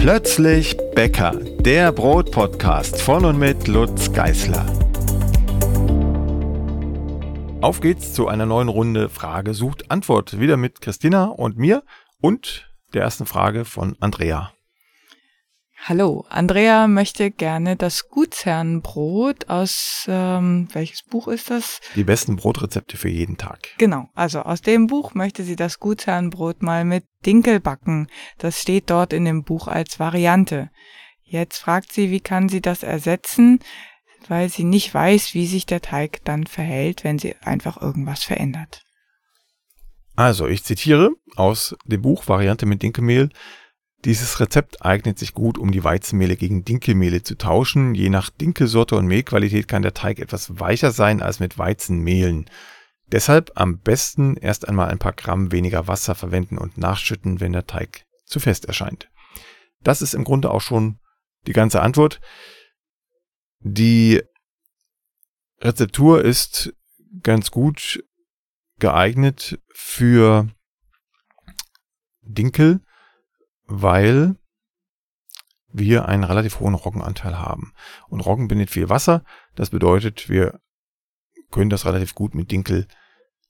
[0.00, 4.64] Plötzlich Bäcker, der Brotpodcast von und mit Lutz Geißler.
[7.60, 10.40] Auf geht's zu einer neuen Runde Frage sucht Antwort.
[10.40, 11.82] Wieder mit Christina und mir
[12.18, 14.54] und der ersten Frage von Andrea.
[15.82, 21.80] Hallo, Andrea möchte gerne das Gutsherrenbrot aus, ähm, welches Buch ist das?
[21.96, 23.60] Die besten Brotrezepte für jeden Tag.
[23.78, 28.08] Genau, also aus dem Buch möchte sie das Gutsherrenbrot mal mit Dinkel backen.
[28.36, 30.70] Das steht dort in dem Buch als Variante.
[31.22, 33.60] Jetzt fragt sie, wie kann sie das ersetzen,
[34.28, 38.82] weil sie nicht weiß, wie sich der Teig dann verhält, wenn sie einfach irgendwas verändert.
[40.14, 43.30] Also, ich zitiere aus dem Buch Variante mit Dinkelmehl.
[44.04, 47.94] Dieses Rezept eignet sich gut, um die Weizenmehle gegen Dinkelmehle zu tauschen.
[47.94, 52.48] Je nach Dinkelsorte und Mehlqualität kann der Teig etwas weicher sein als mit Weizenmehlen.
[53.12, 57.66] Deshalb am besten erst einmal ein paar Gramm weniger Wasser verwenden und nachschütten, wenn der
[57.66, 59.10] Teig zu fest erscheint.
[59.82, 60.98] Das ist im Grunde auch schon
[61.46, 62.20] die ganze Antwort.
[63.58, 64.22] Die
[65.60, 66.72] Rezeptur ist
[67.22, 68.02] ganz gut
[68.78, 70.48] geeignet für
[72.22, 72.80] Dinkel
[73.70, 74.36] weil
[75.72, 77.72] wir einen relativ hohen Roggenanteil haben.
[78.08, 79.22] Und Roggen bindet viel Wasser.
[79.54, 80.60] Das bedeutet, wir
[81.50, 82.86] können das relativ gut mit Dinkel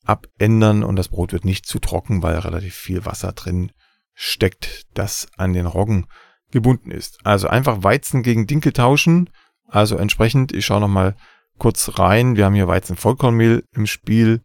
[0.04, 3.72] abändern und das Brot wird nicht zu trocken, weil relativ viel Wasser drin
[4.14, 6.06] steckt, das an den Roggen
[6.50, 7.24] gebunden ist.
[7.24, 9.30] Also einfach Weizen gegen Dinkel tauschen.
[9.66, 11.16] Also entsprechend, ich schaue nochmal
[11.58, 12.36] kurz rein.
[12.36, 14.42] Wir haben hier Weizen-Vollkornmehl im Spiel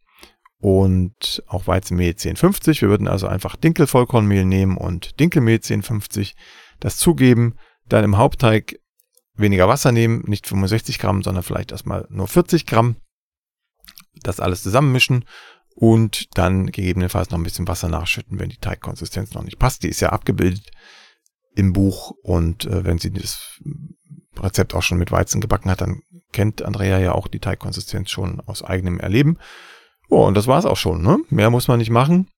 [0.65, 2.81] und auch Weizenmehl 1050.
[2.81, 6.35] Wir würden also einfach Dinkelvollkornmehl nehmen und Dinkelmehl 1050,
[6.79, 7.53] das zugeben,
[7.87, 8.79] dann im Hauptteig
[9.35, 12.95] weniger Wasser nehmen, nicht 65 Gramm, sondern vielleicht erstmal nur 40 Gramm.
[14.23, 15.25] Das alles zusammenmischen
[15.75, 19.83] und dann gegebenenfalls noch ein bisschen Wasser nachschütten, wenn die Teigkonsistenz noch nicht passt.
[19.83, 20.71] Die ist ja abgebildet
[21.53, 23.59] im Buch und äh, wenn sie das
[24.35, 26.01] Rezept auch schon mit Weizen gebacken hat, dann
[26.31, 29.37] kennt Andrea ja auch die Teigkonsistenz schon aus eigenem Erleben.
[30.09, 31.01] Oh, und das war's auch schon.
[31.01, 31.19] Ne?
[31.29, 32.29] Mehr muss man nicht machen.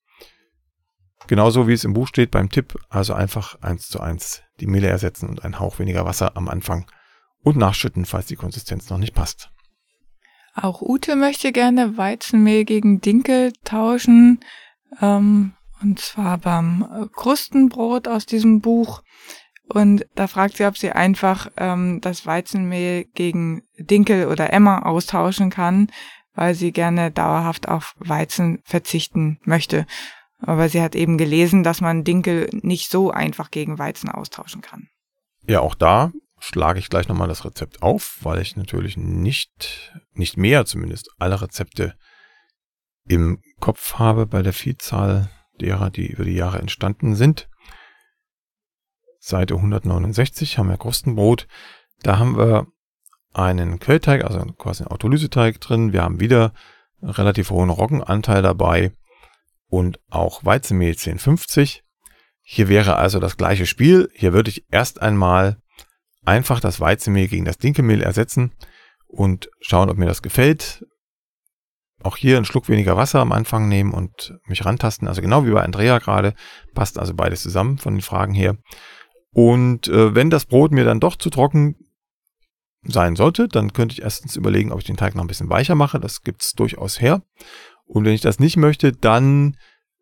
[1.28, 4.88] Genauso wie es im Buch steht beim Tipp, also einfach eins zu eins die Mehle
[4.88, 6.90] ersetzen und einen Hauch weniger Wasser am Anfang
[7.44, 9.50] und nachschütten, falls die Konsistenz noch nicht passt.
[10.56, 14.40] Auch Ute möchte gerne Weizenmehl gegen Dinkel tauschen.
[15.02, 19.04] Ähm, und zwar beim äh, Krustenbrot aus diesem Buch.
[19.70, 25.50] Und da fragt sie, ob sie einfach ähm, das Weizenmehl gegen Dinkel oder Emmer austauschen
[25.50, 25.92] kann
[26.38, 29.88] weil sie gerne dauerhaft auf Weizen verzichten möchte.
[30.40, 34.88] Aber sie hat eben gelesen, dass man Dinkel nicht so einfach gegen Weizen austauschen kann.
[35.48, 40.38] Ja, auch da schlage ich gleich nochmal das Rezept auf, weil ich natürlich nicht, nicht
[40.38, 41.96] mehr zumindest, alle Rezepte
[43.08, 47.50] im Kopf habe bei der Vielzahl derer, die über die Jahre entstanden sind.
[49.20, 51.48] Seite 169 haben wir Krustenbrot.
[52.04, 52.68] Da haben wir
[53.38, 55.94] einen Quellteig, also quasi einen Autolyseteig drin.
[55.94, 56.54] Wir haben wieder
[57.02, 58.92] relativ hohen Roggenanteil dabei
[59.70, 61.84] und auch Weizenmehl 1050.
[62.42, 64.10] Hier wäre also das gleiche Spiel.
[64.14, 65.58] Hier würde ich erst einmal
[66.26, 68.54] einfach das Weizenmehl gegen das Dinkelmehl ersetzen
[69.06, 70.86] und schauen, ob mir das gefällt.
[72.04, 75.08] Auch hier einen Schluck weniger Wasser am Anfang nehmen und mich rantasten.
[75.08, 76.34] Also genau wie bei Andrea gerade.
[76.74, 78.58] Passt also beides zusammen von den Fragen her.
[79.32, 81.76] Und äh, wenn das Brot mir dann doch zu trocken
[82.92, 85.76] sein sollte, dann könnte ich erstens überlegen, ob ich den Teig noch ein bisschen weicher
[85.76, 86.00] mache.
[86.00, 87.22] Das gibt es durchaus her.
[87.86, 89.58] Und wenn ich das nicht möchte, dann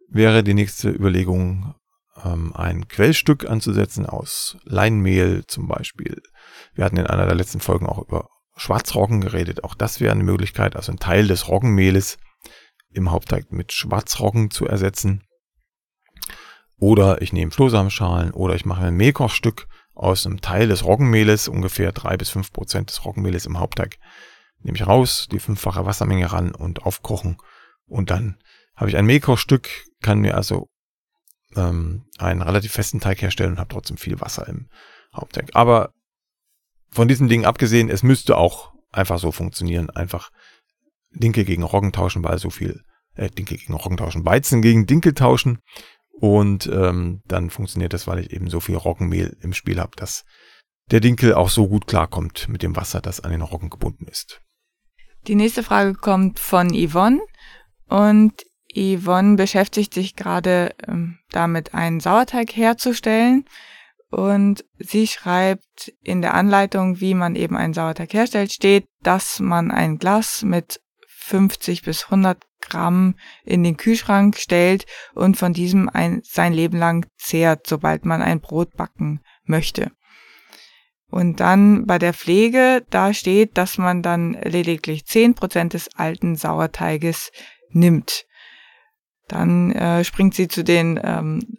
[0.09, 1.75] wäre die nächste Überlegung,
[2.23, 6.21] ähm, ein Quellstück anzusetzen aus Leinmehl zum Beispiel.
[6.73, 9.63] Wir hatten in einer der letzten Folgen auch über Schwarzroggen geredet.
[9.63, 12.17] Auch das wäre eine Möglichkeit, also einen Teil des Roggenmehles
[12.91, 15.23] im Hauptteig mit Schwarzroggen zu ersetzen.
[16.77, 21.91] Oder ich nehme Flohsamenschalen oder ich mache ein Mehlkochstück aus einem Teil des Roggenmehles, ungefähr
[21.91, 23.97] drei bis fünf Prozent des Roggenmehles im Hauptteig,
[24.59, 27.37] nehme ich raus, die fünffache Wassermenge ran und aufkochen.
[27.87, 28.37] Und dann
[28.75, 29.69] habe ich ein Mehlkochstück,
[30.01, 30.67] kann mir also
[31.55, 34.67] ähm, einen relativ festen Teig herstellen und habe trotzdem viel Wasser im
[35.15, 35.51] Hauptteig.
[35.53, 35.91] Aber
[36.91, 39.89] von diesem Ding abgesehen, es müsste auch einfach so funktionieren.
[39.89, 40.29] Einfach
[41.11, 42.81] Dinkel gegen Roggen tauschen, weil so viel,
[43.15, 45.59] äh, Dinkel gegen Roggen tauschen, Weizen gegen Dinkel tauschen.
[46.19, 50.23] Und ähm, dann funktioniert das, weil ich eben so viel Roggenmehl im Spiel habe, dass
[50.91, 54.41] der Dinkel auch so gut klarkommt mit dem Wasser, das an den Roggen gebunden ist.
[55.27, 57.19] Die nächste Frage kommt von Yvonne
[57.87, 58.33] und
[58.75, 63.45] Yvonne beschäftigt sich gerade ähm, damit, einen Sauerteig herzustellen.
[64.11, 69.71] Und sie schreibt in der Anleitung, wie man eben einen Sauerteig herstellt, steht, dass man
[69.71, 70.79] ein Glas mit
[71.25, 77.07] 50 bis 100 Gramm in den Kühlschrank stellt und von diesem ein, sein Leben lang
[77.17, 79.91] zehrt, sobald man ein Brot backen möchte.
[81.09, 86.35] Und dann bei der Pflege, da steht, dass man dann lediglich zehn Prozent des alten
[86.35, 87.31] Sauerteiges
[87.69, 88.25] nimmt.
[89.27, 91.57] Dann äh, springt sie zu den ähm,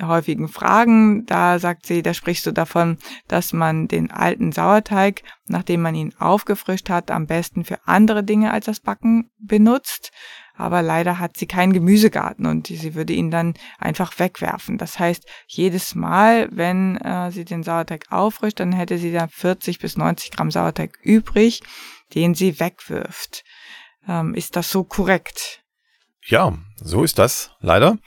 [0.00, 1.26] häufigen Fragen.
[1.26, 2.98] Da sagt sie, da sprichst du davon,
[3.28, 8.52] dass man den alten Sauerteig, nachdem man ihn aufgefrischt hat, am besten für andere Dinge
[8.52, 10.10] als das Backen benutzt.
[10.54, 14.76] Aber leider hat sie keinen Gemüsegarten und sie würde ihn dann einfach wegwerfen.
[14.78, 19.78] Das heißt, jedes Mal, wenn äh, sie den Sauerteig auffrischt, dann hätte sie dann 40
[19.78, 21.62] bis 90 Gramm Sauerteig übrig,
[22.14, 23.44] den sie wegwirft.
[24.06, 25.62] Ähm, ist das so korrekt?
[26.24, 27.98] Ja, so ist das, leider.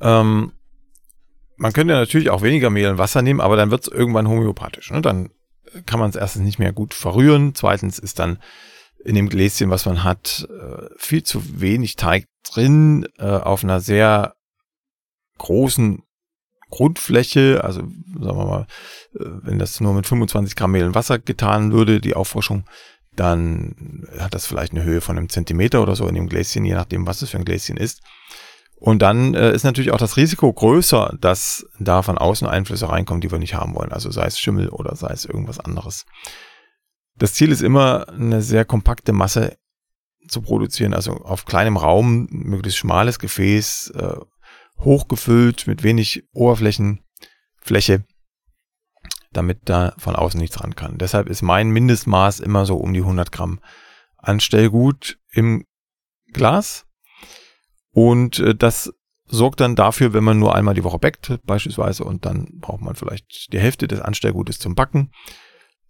[0.00, 0.52] Ähm,
[1.60, 4.90] man könnte natürlich auch weniger Mehl und Wasser nehmen, aber dann wird es irgendwann homöopathisch.
[4.90, 5.02] Ne?
[5.02, 5.28] Dann
[5.84, 7.54] kann man es erstens nicht mehr gut verrühren.
[7.54, 8.38] Zweitens ist dann
[9.04, 13.80] in dem Gläschen, was man hat, äh, viel zu wenig Teig drin äh, auf einer
[13.80, 14.34] sehr
[15.36, 16.02] großen
[16.70, 17.62] Grundfläche.
[17.62, 18.66] Also sagen wir mal,
[19.14, 22.64] äh, wenn das nur mit 25 Gramm Mehl und Wasser getan würde, die Auffrischung,
[23.14, 26.72] dann hat das vielleicht eine Höhe von einem Zentimeter oder so in dem Gläschen, je
[26.72, 28.00] nachdem, was es für ein Gläschen ist.
[28.80, 33.20] Und dann äh, ist natürlich auch das Risiko größer, dass da von außen Einflüsse reinkommen,
[33.20, 33.92] die wir nicht haben wollen.
[33.92, 36.06] Also sei es Schimmel oder sei es irgendwas anderes.
[37.14, 39.58] Das Ziel ist immer, eine sehr kompakte Masse
[40.28, 44.16] zu produzieren, also auf kleinem Raum, möglichst schmales Gefäß, äh,
[44.78, 48.04] hochgefüllt mit wenig Oberflächenfläche,
[49.30, 50.96] damit da von außen nichts ran kann.
[50.96, 53.60] Deshalb ist mein Mindestmaß immer so um die 100 Gramm
[54.16, 55.66] Anstellgut im
[56.32, 56.86] Glas
[58.00, 58.94] und äh, das
[59.26, 62.94] sorgt dann dafür, wenn man nur einmal die Woche backt, beispielsweise, und dann braucht man
[62.94, 65.12] vielleicht die Hälfte des Anstellgutes zum Backen,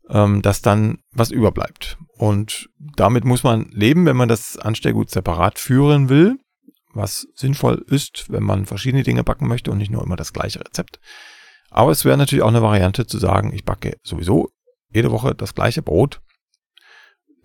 [0.09, 1.99] ähm, dass dann was überbleibt.
[2.19, 6.37] Und damit muss man leben, wenn man das Anstellgut separat führen will,
[6.93, 10.59] was sinnvoll ist, wenn man verschiedene Dinge backen möchte und nicht nur immer das gleiche
[10.59, 10.99] Rezept.
[11.71, 14.51] Aber es wäre natürlich auch eine Variante zu sagen, ich backe sowieso
[14.93, 16.21] jede Woche das gleiche Brot.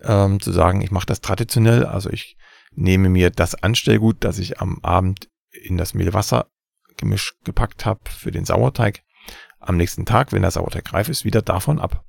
[0.02, 2.36] Ähm, zu sagen, ich mache das traditionell, also ich
[2.76, 8.44] nehme mir das Anstellgut, das ich am Abend in das Mehlwasser-Gemisch gepackt habe für den
[8.44, 9.02] Sauerteig,
[9.58, 12.04] am nächsten Tag, wenn der Sauerteig reif ist, wieder davon ab.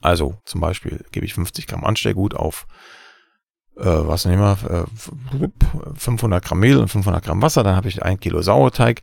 [0.00, 2.66] Also zum Beispiel gebe ich 50 Gramm Anstellgut auf
[3.78, 8.02] äh, was nehmen wir, äh, 500 Gramm Mehl und 500 Gramm Wasser, dann habe ich
[8.02, 9.02] ein Kilo Sauerteig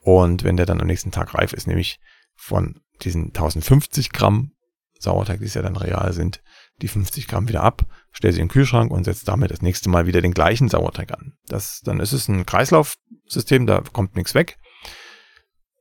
[0.00, 2.00] und wenn der dann am nächsten Tag reif ist, nehme ich
[2.34, 4.52] von diesen 1050 Gramm
[4.98, 6.42] Sauerteig, die es ja dann real sind,
[6.82, 9.88] die 50 Gramm wieder ab, stelle sie in den Kühlschrank und setze damit das nächste
[9.88, 11.34] Mal wieder den gleichen Sauerteig an.
[11.46, 14.58] Das, dann ist es ein Kreislaufsystem, da kommt nichts weg.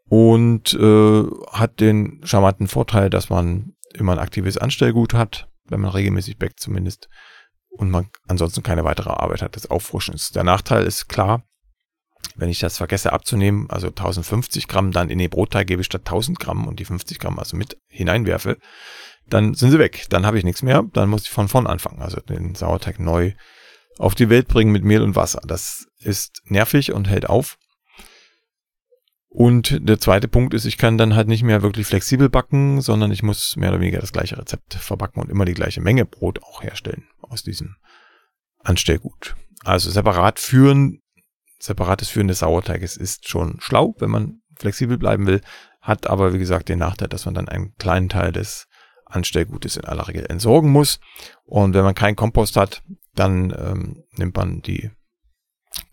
[0.10, 5.92] Und äh, hat den charmanten Vorteil, dass man immer ein aktives Anstellgut hat, wenn man
[5.92, 7.10] regelmäßig backt zumindest.
[7.70, 10.32] Und man ansonsten keine weitere Arbeit hat des Auffrischens.
[10.32, 11.44] Der Nachteil ist klar,
[12.38, 16.40] wenn ich das vergesse abzunehmen, also 1050 Gramm dann in den Brotteig gebe statt 1000
[16.40, 18.58] Gramm und die 50 Gramm also mit hineinwerfe,
[19.28, 20.06] dann sind sie weg.
[20.10, 20.84] Dann habe ich nichts mehr.
[20.94, 22.02] Dann muss ich von vorn anfangen.
[22.02, 23.34] Also den Sauerteig neu
[23.98, 25.42] auf die Welt bringen mit Mehl und Wasser.
[25.46, 27.58] Das ist nervig und hält auf.
[29.30, 33.12] Und der zweite Punkt ist, ich kann dann halt nicht mehr wirklich flexibel backen, sondern
[33.12, 36.42] ich muss mehr oder weniger das gleiche Rezept verbacken und immer die gleiche Menge Brot
[36.44, 37.76] auch herstellen aus diesem
[38.60, 39.36] Anstellgut.
[39.64, 41.02] Also separat führen,
[41.60, 45.42] separates Führen des Sauerteiges ist schon schlau, wenn man flexibel bleiben will,
[45.82, 48.68] hat aber wie gesagt den Nachteil, dass man dann einen kleinen Teil des
[49.06, 51.00] Anstellgutes in aller Regel entsorgen muss.
[51.46, 52.84] Und wenn man keinen Kompost hat,
[53.16, 54.92] dann ähm, nimmt man die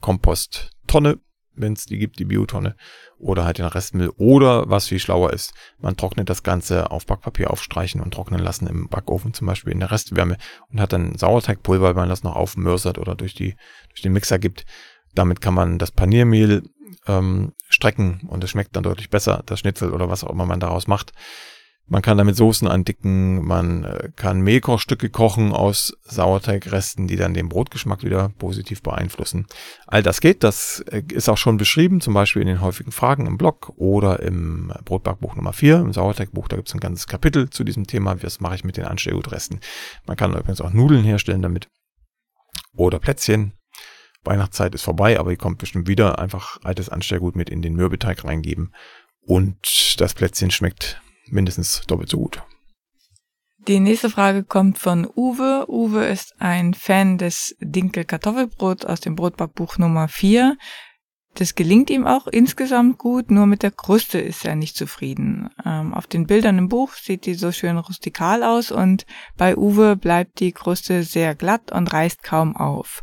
[0.00, 1.20] Komposttonne,
[1.56, 2.76] wenn es die gibt, die Biotonne,
[3.18, 4.12] oder halt den Restmüll.
[4.16, 8.66] Oder was viel schlauer ist, man trocknet das Ganze auf Backpapier aufstreichen und trocknen lassen
[8.66, 10.36] im Backofen, zum Beispiel in der Restwärme
[10.70, 13.56] und hat dann Sauerteigpulver, wenn man das noch aufmörsert oder durch, die,
[13.90, 14.66] durch den Mixer gibt.
[15.14, 16.62] Damit kann man das Paniermehl
[17.06, 20.60] ähm, strecken und es schmeckt dann deutlich besser, das Schnitzel oder was auch immer man
[20.60, 21.12] daraus macht.
[21.86, 27.50] Man kann damit Soßen andicken, man äh, kann Mehlkochstücke kochen aus Sauerteigresten, die dann den
[27.50, 29.46] Brotgeschmack wieder positiv beeinflussen.
[29.86, 33.26] All das geht, das äh, ist auch schon beschrieben, zum Beispiel in den häufigen Fragen
[33.26, 37.50] im Blog oder im Brotbackbuch Nummer 4, im Sauerteigbuch, da gibt es ein ganzes Kapitel
[37.50, 39.60] zu diesem Thema, was mache ich mit den Anstellgutresten.
[40.06, 41.68] Man kann übrigens auch Nudeln herstellen damit
[42.74, 43.52] oder Plätzchen.
[44.24, 46.18] Weihnachtszeit ist vorbei, aber ihr kommt bestimmt wieder.
[46.18, 48.72] Einfach altes Anstellgut mit in den Mürbeteig reingeben
[49.20, 52.42] und das Plätzchen schmeckt mindestens doppelt so gut.
[53.66, 55.64] Die nächste Frage kommt von Uwe.
[55.68, 60.58] Uwe ist ein Fan des Dinkel-Kartoffelbrot aus dem Brotbackbuch Nummer 4.
[61.34, 65.48] Das gelingt ihm auch insgesamt gut, nur mit der Kruste ist er nicht zufrieden.
[65.64, 69.96] Ähm, auf den Bildern im Buch sieht die so schön rustikal aus und bei Uwe
[69.96, 73.02] bleibt die Kruste sehr glatt und reißt kaum auf.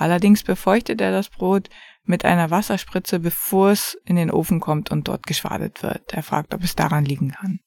[0.00, 1.68] Allerdings befeuchtet er das Brot
[2.04, 6.14] mit einer Wasserspritze, bevor es in den Ofen kommt und dort geschwadet wird.
[6.14, 7.60] Er fragt, ob es daran liegen kann.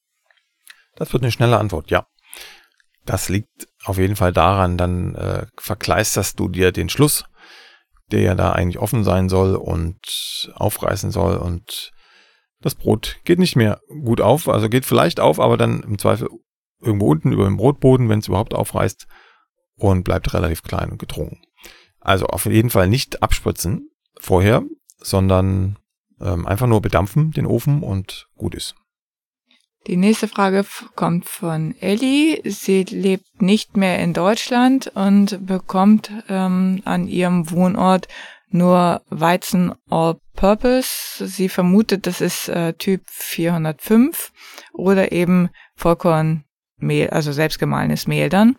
[0.96, 2.08] Das wird eine schnelle Antwort, ja.
[3.04, 7.24] Das liegt auf jeden Fall daran, dann äh, verkleisterst du dir den Schluss,
[8.10, 11.92] der ja da eigentlich offen sein soll und aufreißen soll und
[12.60, 16.28] das Brot geht nicht mehr gut auf, also geht vielleicht auf, aber dann im Zweifel
[16.80, 19.06] irgendwo unten über dem Brotboden, wenn es überhaupt aufreißt
[19.76, 21.40] und bleibt relativ klein und gedrungen.
[22.04, 24.62] Also auf jeden Fall nicht abspritzen vorher,
[24.98, 25.78] sondern
[26.20, 28.76] ähm, einfach nur bedampfen den Ofen und gut ist.
[29.86, 32.40] Die nächste Frage kommt von Ellie.
[32.44, 38.08] Sie lebt nicht mehr in Deutschland und bekommt ähm, an ihrem Wohnort
[38.48, 41.26] nur Weizen All-Purpose.
[41.26, 44.32] Sie vermutet, das ist äh, Typ 405
[44.72, 48.56] oder eben Vollkornmehl, also selbstgemahlenes Mehl dann.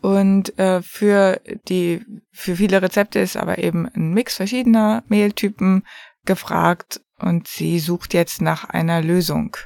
[0.00, 5.84] Und äh, für die für viele Rezepte ist aber eben ein Mix verschiedener Mehltypen
[6.24, 9.56] gefragt und sie sucht jetzt nach einer Lösung.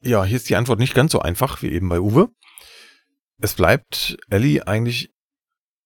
[0.00, 2.30] Ja, hier ist die Antwort nicht ganz so einfach wie eben bei Uwe.
[3.38, 5.12] Es bleibt Ellie eigentlich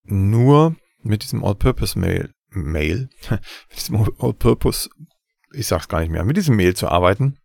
[0.05, 4.89] nur mit diesem All-Purpose-Mail, Mail, mit diesem All-Purpose,
[5.53, 7.39] ich sag's gar nicht mehr, mit diesem Mail zu arbeiten.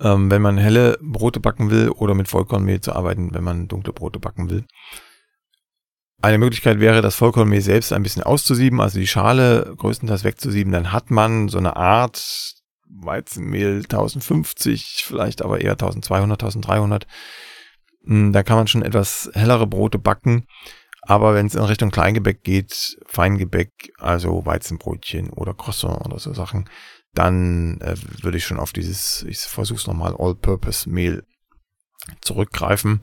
[0.00, 3.92] Ähm, wenn man helle Brote backen will oder mit Vollkornmehl zu arbeiten, wenn man dunkle
[3.92, 4.64] Brote backen will.
[6.20, 10.72] Eine Möglichkeit wäre, das Vollkornmehl selbst ein bisschen auszusieben, also die Schale größtenteils wegzusieben.
[10.72, 12.54] Dann hat man so eine Art
[12.88, 17.06] Weizenmehl 1050, vielleicht aber eher 1200, 1300.
[18.04, 20.46] Hm, da kann man schon etwas hellere Brote backen.
[21.02, 26.68] Aber wenn es in Richtung Kleingebäck geht, Feingebäck, also Weizenbrötchen oder Croissant oder so Sachen,
[27.14, 31.24] dann äh, würde ich schon auf dieses, ich versuche es nochmal, All-Purpose-Mehl
[32.20, 33.00] zurückgreifen.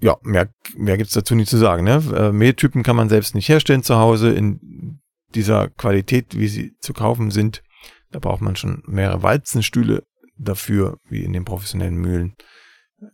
[0.00, 1.84] Ja, mehr, mehr gibt's dazu nicht zu sagen.
[1.84, 2.02] Ne?
[2.14, 5.00] Äh, Mehltypen kann man selbst nicht herstellen zu Hause in
[5.34, 7.62] dieser Qualität, wie sie zu kaufen sind.
[8.10, 10.04] Da braucht man schon mehrere Walzenstühle
[10.36, 12.34] dafür, wie in den professionellen Mühlen.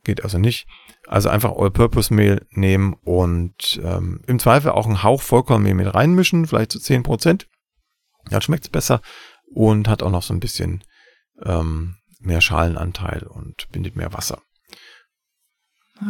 [0.04, 0.66] Geht also nicht.
[1.06, 6.72] Also einfach All-Purpose-Mehl nehmen und ähm, im Zweifel auch einen Hauch Vollkornmehl mit reinmischen, vielleicht
[6.72, 7.46] zu so 10%.
[8.30, 9.00] Dann schmeckt es besser
[9.52, 10.82] und hat auch noch so ein bisschen
[11.44, 14.40] ähm, mehr Schalenanteil und bindet mehr Wasser.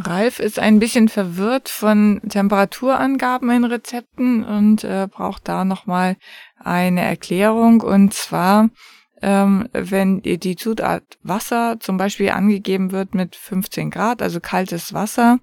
[0.04, 6.16] Ralf ist ein bisschen verwirrt von Temperaturangaben in Rezepten und äh, braucht da nochmal
[6.58, 7.82] eine Erklärung.
[7.82, 8.70] Und zwar,
[9.20, 15.38] ähm, wenn die Zutat Wasser zum Beispiel angegeben wird mit 15 Grad, also kaltes Wasser,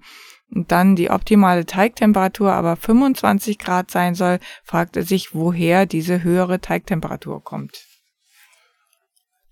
[0.54, 6.22] und dann die optimale Teigtemperatur aber 25 Grad sein soll, fragt er sich, woher diese
[6.22, 7.86] höhere Teigtemperatur kommt.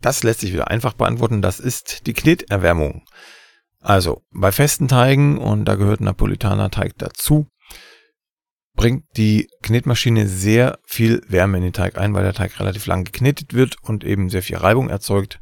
[0.01, 1.43] Das lässt sich wieder einfach beantworten.
[1.43, 3.05] Das ist die Kneterwärmung.
[3.81, 7.47] Also bei festen Teigen, und da gehört Napolitaner Teig dazu,
[8.75, 13.05] bringt die Knetmaschine sehr viel Wärme in den Teig ein, weil der Teig relativ lang
[13.05, 15.41] geknetet wird und eben sehr viel Reibung erzeugt.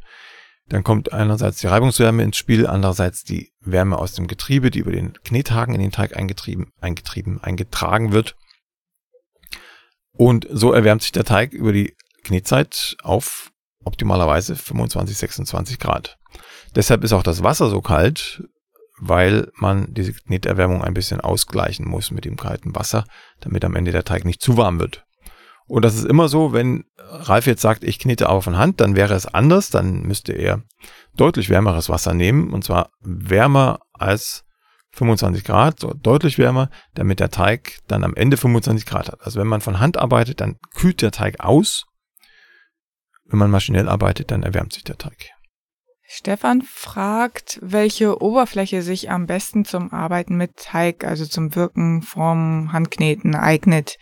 [0.69, 4.93] Dann kommt einerseits die Reibungswärme ins Spiel, andererseits die Wärme aus dem Getriebe, die über
[4.93, 8.35] den Knethaken in den Teig eingetrieben, eingetrieben, eingetragen wird.
[10.13, 11.95] Und so erwärmt sich der Teig über die
[12.25, 13.53] Knetzeit auf
[13.85, 16.19] optimalerweise 25, 26 Grad.
[16.75, 18.43] Deshalb ist auch das Wasser so kalt,
[18.99, 23.05] weil man diese Kneterwärmung ein bisschen ausgleichen muss mit dem kalten Wasser,
[23.41, 25.06] damit am Ende der Teig nicht zu warm wird.
[25.69, 28.95] Und das ist immer so, wenn Ralf jetzt sagt, ich knete aber von Hand, dann
[28.95, 30.63] wäre es anders, dann müsste er
[31.17, 34.45] deutlich wärmeres Wasser nehmen, und zwar wärmer als
[34.93, 39.21] 25 Grad, so deutlich wärmer, damit der Teig dann am Ende 25 Grad hat.
[39.23, 41.85] Also wenn man von Hand arbeitet, dann kühlt der Teig aus.
[43.25, 45.31] Wenn man maschinell arbeitet, dann erwärmt sich der Teig.
[46.09, 52.73] Stefan fragt, welche Oberfläche sich am besten zum Arbeiten mit Teig, also zum Wirken, Formen,
[52.73, 53.97] Handkneten eignet.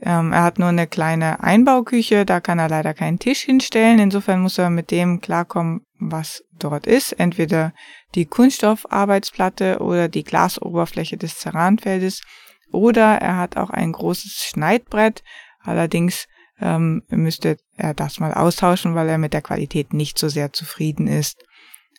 [0.00, 3.98] Ähm, er hat nur eine kleine Einbauküche, da kann er leider keinen Tisch hinstellen.
[3.98, 7.12] Insofern muss er mit dem klarkommen, was dort ist.
[7.12, 7.72] Entweder
[8.14, 12.22] die Kunststoffarbeitsplatte oder die Glasoberfläche des Ceranfeldes.
[12.70, 15.24] Oder er hat auch ein großes Schneidbrett.
[15.60, 16.26] Allerdings
[16.60, 21.08] ähm, müsste er das mal austauschen, weil er mit der Qualität nicht so sehr zufrieden
[21.08, 21.42] ist.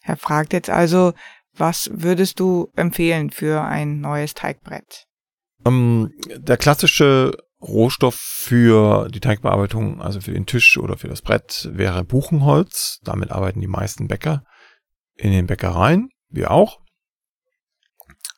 [0.04, 1.14] Er fragt jetzt also,
[1.56, 5.06] was würdest du empfehlen für ein neues Teigbrett?
[5.66, 11.22] Um, ähm, der klassische Rohstoff für die Teigbearbeitung, also für den Tisch oder für das
[11.22, 13.00] Brett, wäre Buchenholz.
[13.04, 14.44] Damit arbeiten die meisten Bäcker
[15.16, 16.80] in den Bäckereien, wir auch.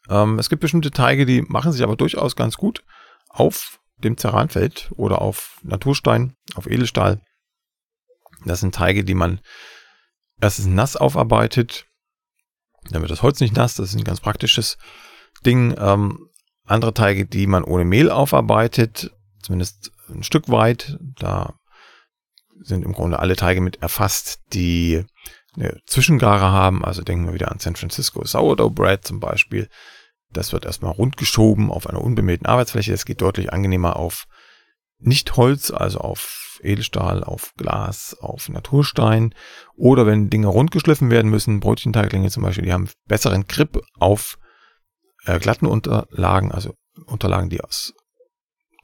[0.09, 2.83] Ähm, es gibt bestimmte Teige, die machen sich aber durchaus ganz gut
[3.29, 7.21] auf dem Ceranfeld oder auf Naturstein, auf Edelstahl.
[8.45, 9.39] Das sind Teige, die man
[10.41, 11.85] erstens nass aufarbeitet,
[12.89, 14.77] damit das Holz nicht nass, das ist ein ganz praktisches
[15.45, 15.75] Ding.
[15.77, 16.30] Ähm,
[16.65, 20.97] andere Teige, die man ohne Mehl aufarbeitet, zumindest ein Stück weit.
[21.19, 21.53] Da
[22.61, 25.03] sind im Grunde alle Teige mit erfasst, die
[25.55, 26.85] eine Zwischengare haben.
[26.85, 29.67] Also denken wir wieder an San Francisco Sourdough Bread zum Beispiel.
[30.31, 32.93] Das wird erstmal rundgeschoben auf einer unbemähten Arbeitsfläche.
[32.93, 34.25] Es geht deutlich angenehmer auf
[34.99, 39.33] nicht Holz, also auf Edelstahl, auf Glas, auf Naturstein.
[39.75, 44.37] Oder wenn Dinge rundgeschliffen werden müssen, Brötchenteiglinge zum Beispiel, die haben besseren Grip auf
[45.25, 46.73] äh, glatten Unterlagen, also
[47.05, 47.93] Unterlagen, die aus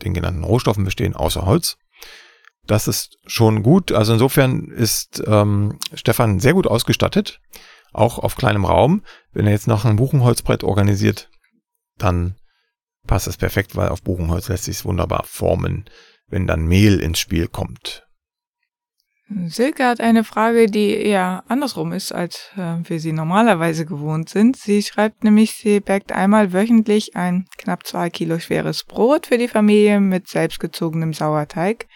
[0.03, 1.77] den genannten Rohstoffen bestehen, außer Holz.
[2.65, 3.91] Das ist schon gut.
[3.91, 7.39] Also insofern ist ähm, Stefan sehr gut ausgestattet,
[7.93, 9.03] auch auf kleinem Raum.
[9.31, 11.29] Wenn er jetzt noch ein Buchenholzbrett organisiert,
[11.97, 12.35] dann
[13.07, 15.85] passt das perfekt, weil auf Buchenholz lässt sich es wunderbar formen,
[16.27, 18.06] wenn dann Mehl ins Spiel kommt.
[19.29, 24.55] Silke hat eine Frage, die eher andersrum ist, als äh, wir sie normalerweise gewohnt sind.
[24.55, 29.49] Sie schreibt nämlich, sie backt einmal wöchentlich ein knapp zwei Kilo schweres Brot für die
[29.49, 31.87] Familie mit selbstgezogenem Sauerteig,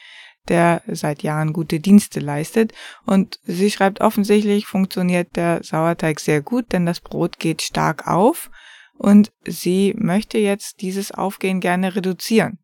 [0.49, 2.73] der seit Jahren gute Dienste leistet.
[3.05, 8.49] Und sie schreibt, offensichtlich funktioniert der Sauerteig sehr gut, denn das Brot geht stark auf
[8.97, 12.59] und sie möchte jetzt dieses Aufgehen gerne reduzieren.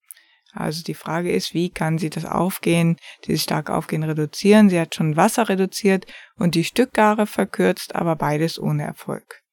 [0.60, 4.70] Also die Frage ist, wie kann sie das Aufgehen, dieses starke Aufgehen reduzieren?
[4.70, 9.44] Sie hat schon Wasser reduziert und die Stückgare verkürzt, aber beides ohne Erfolg.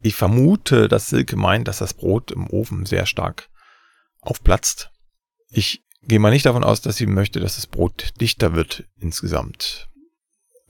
[0.00, 3.48] Ich vermute, dass Silke meint, dass das Brot im Ofen sehr stark
[4.20, 4.90] aufplatzt.
[5.50, 9.88] Ich gehe mal nicht davon aus, dass sie möchte, dass das Brot dichter wird insgesamt.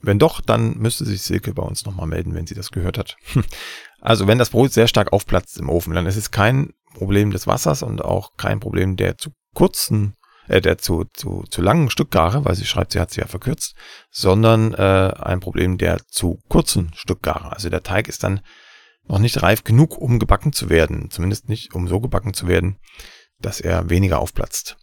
[0.00, 3.16] Wenn doch, dann müsste sich Silke bei uns nochmal melden, wenn sie das gehört hat.
[4.00, 7.48] Also wenn das Brot sehr stark aufplatzt im Ofen, dann ist es kein Problem des
[7.48, 10.14] Wassers und auch kein Problem der zu kurzen,
[10.48, 13.74] äh, der zu, zu, zu langen Stückgare, weil sie schreibt, sie hat sie ja verkürzt,
[14.10, 17.52] sondern äh, ein Problem der zu kurzen Stückgare.
[17.52, 18.40] Also der Teig ist dann
[19.04, 21.10] noch nicht reif genug, um gebacken zu werden.
[21.10, 22.78] Zumindest nicht, um so gebacken zu werden,
[23.40, 24.76] dass er weniger aufplatzt.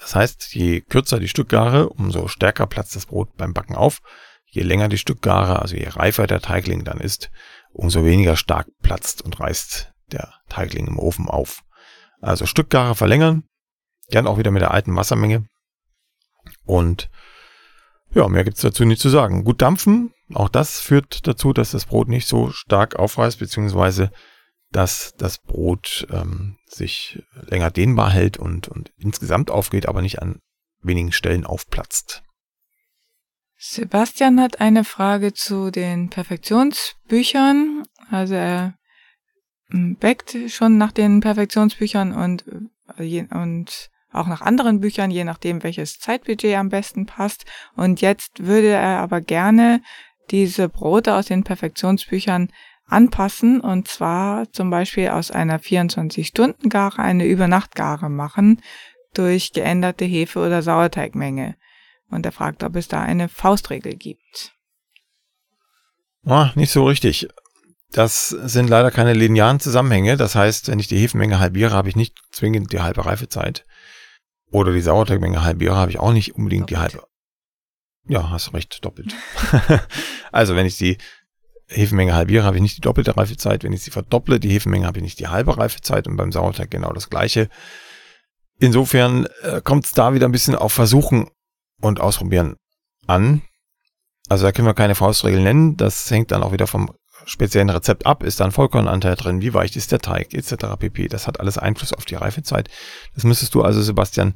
[0.00, 4.00] Das heißt, je kürzer die Stückgare, umso stärker platzt das Brot beim Backen auf.
[4.46, 7.30] Je länger die Stückgare, also je reifer der Teigling dann ist,
[7.72, 11.62] umso weniger stark platzt und reißt der Teigling im Ofen auf.
[12.20, 13.44] Also Stückgare verlängern,
[14.10, 15.46] gern auch wieder mit der alten Wassermenge.
[16.64, 17.10] Und
[18.14, 19.44] ja, mehr gibt's dazu nicht zu sagen.
[19.44, 24.10] Gut dampfen, auch das führt dazu, dass das Brot nicht so stark aufreißt, beziehungsweise
[24.70, 30.40] dass das Brot ähm, sich länger dehnbar hält und, und insgesamt aufgeht, aber nicht an
[30.80, 32.22] wenigen Stellen aufplatzt.
[33.58, 37.84] Sebastian hat eine Frage zu den Perfektionsbüchern.
[38.10, 38.74] Also er
[39.68, 42.44] hm, backt schon nach den Perfektionsbüchern und,
[42.98, 47.44] äh, und auch nach anderen Büchern, je nachdem, welches Zeitbudget am besten passt.
[47.74, 49.82] Und jetzt würde er aber gerne
[50.30, 52.48] diese Brote aus den Perfektionsbüchern
[52.86, 58.60] anpassen und zwar zum Beispiel aus einer 24-Stunden-Gare eine Übernachtgare machen
[59.14, 61.56] durch geänderte Hefe- oder Sauerteigmenge.
[62.10, 64.52] Und er fragt, ob es da eine Faustregel gibt.
[66.24, 67.28] Ah, nicht so richtig.
[67.90, 70.16] Das sind leider keine linearen Zusammenhänge.
[70.16, 73.66] Das heißt, wenn ich die Hefenmenge halbiere, habe ich nicht zwingend die halbe Reifezeit.
[74.52, 76.92] Oder die Sauerteigmenge halbiere, habe ich auch nicht unbedingt doppelt.
[76.92, 77.08] die halbe.
[78.06, 79.14] Ja, hast recht, doppelt.
[80.32, 80.98] also wenn ich die
[81.68, 83.64] Hefenmenge halbiere, habe ich nicht die doppelte Reifezeit.
[83.64, 86.70] Wenn ich sie verdopple, die Hefenmenge, habe ich nicht die halbe Reifezeit und beim Sauerteig
[86.70, 87.48] genau das gleiche.
[88.58, 91.28] Insofern äh, kommt es da wieder ein bisschen auf Versuchen
[91.80, 92.56] und Ausprobieren
[93.06, 93.42] an.
[94.28, 95.76] Also da können wir keine Faustregel nennen.
[95.76, 96.92] Das hängt dann auch wieder vom
[97.26, 98.22] speziellen Rezept ab.
[98.22, 99.40] Ist da ein Vollkornanteil drin?
[99.40, 100.34] Wie weich ist der Teig?
[100.34, 100.54] Etc.
[100.78, 101.08] pp.
[101.08, 102.68] Das hat alles Einfluss auf die Reifezeit.
[103.14, 104.34] Das müsstest du also, Sebastian,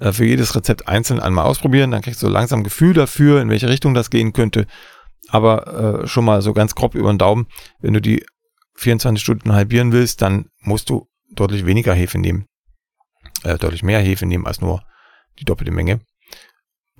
[0.00, 1.90] äh, für jedes Rezept einzeln einmal ausprobieren.
[1.90, 4.66] Dann kriegst du langsam Gefühl dafür, in welche Richtung das gehen könnte.
[5.28, 7.46] Aber äh, schon mal so ganz grob über den Daumen,
[7.80, 8.24] wenn du die
[8.74, 12.46] 24 Stunden halbieren willst, dann musst du deutlich weniger Hefe nehmen.
[13.44, 14.82] Äh, deutlich mehr Hefe nehmen als nur
[15.38, 16.00] die doppelte Menge.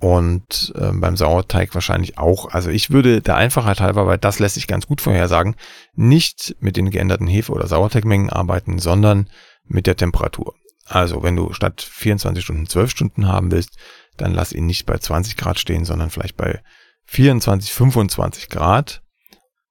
[0.02, 2.50] Und äh, beim Sauerteig wahrscheinlich auch.
[2.50, 5.54] Also ich würde der Einfachheit halber, weil das lässt sich ganz gut vorhersagen,
[5.94, 9.28] nicht mit den geänderten Hefe- oder Sauerteigmengen arbeiten, sondern
[9.64, 10.56] mit der Temperatur.
[10.86, 13.78] Also wenn du statt 24 Stunden 12 Stunden haben willst,
[14.16, 16.60] dann lass ihn nicht bei 20 Grad stehen, sondern vielleicht bei
[17.04, 19.02] 24, 25 Grad.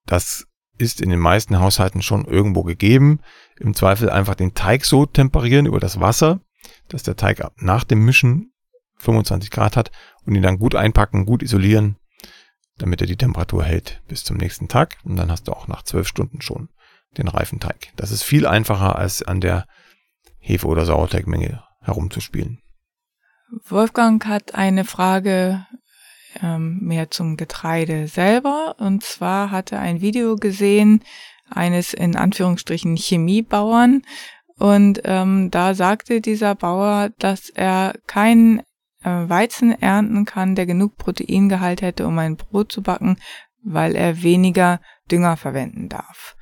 [0.06, 0.46] Das
[0.78, 3.20] ist in den meisten Haushalten schon irgendwo gegeben.
[3.60, 6.40] Im Zweifel einfach den Teig so temperieren über das Wasser,
[6.88, 8.51] dass der Teig nach dem Mischen
[9.02, 9.92] 25 Grad hat
[10.26, 11.98] und ihn dann gut einpacken, gut isolieren,
[12.78, 14.98] damit er die Temperatur hält bis zum nächsten Tag.
[15.04, 16.70] Und dann hast du auch nach 12 Stunden schon
[17.18, 17.92] den reifen Teig.
[17.96, 19.66] Das ist viel einfacher als an der
[20.40, 22.62] Hefe- oder Sauerteigmenge herumzuspielen.
[23.68, 25.66] Wolfgang hat eine Frage
[26.42, 28.76] ähm, mehr zum Getreide selber.
[28.80, 31.04] Und zwar hat er ein Video gesehen
[31.50, 34.04] eines in Anführungsstrichen Chemiebauern.
[34.58, 38.62] Und ähm, da sagte dieser Bauer, dass er keinen
[39.10, 43.18] Weizen ernten kann, der genug Proteingehalt hätte, um ein Brot zu backen,
[43.64, 46.36] weil er weniger Dünger verwenden darf.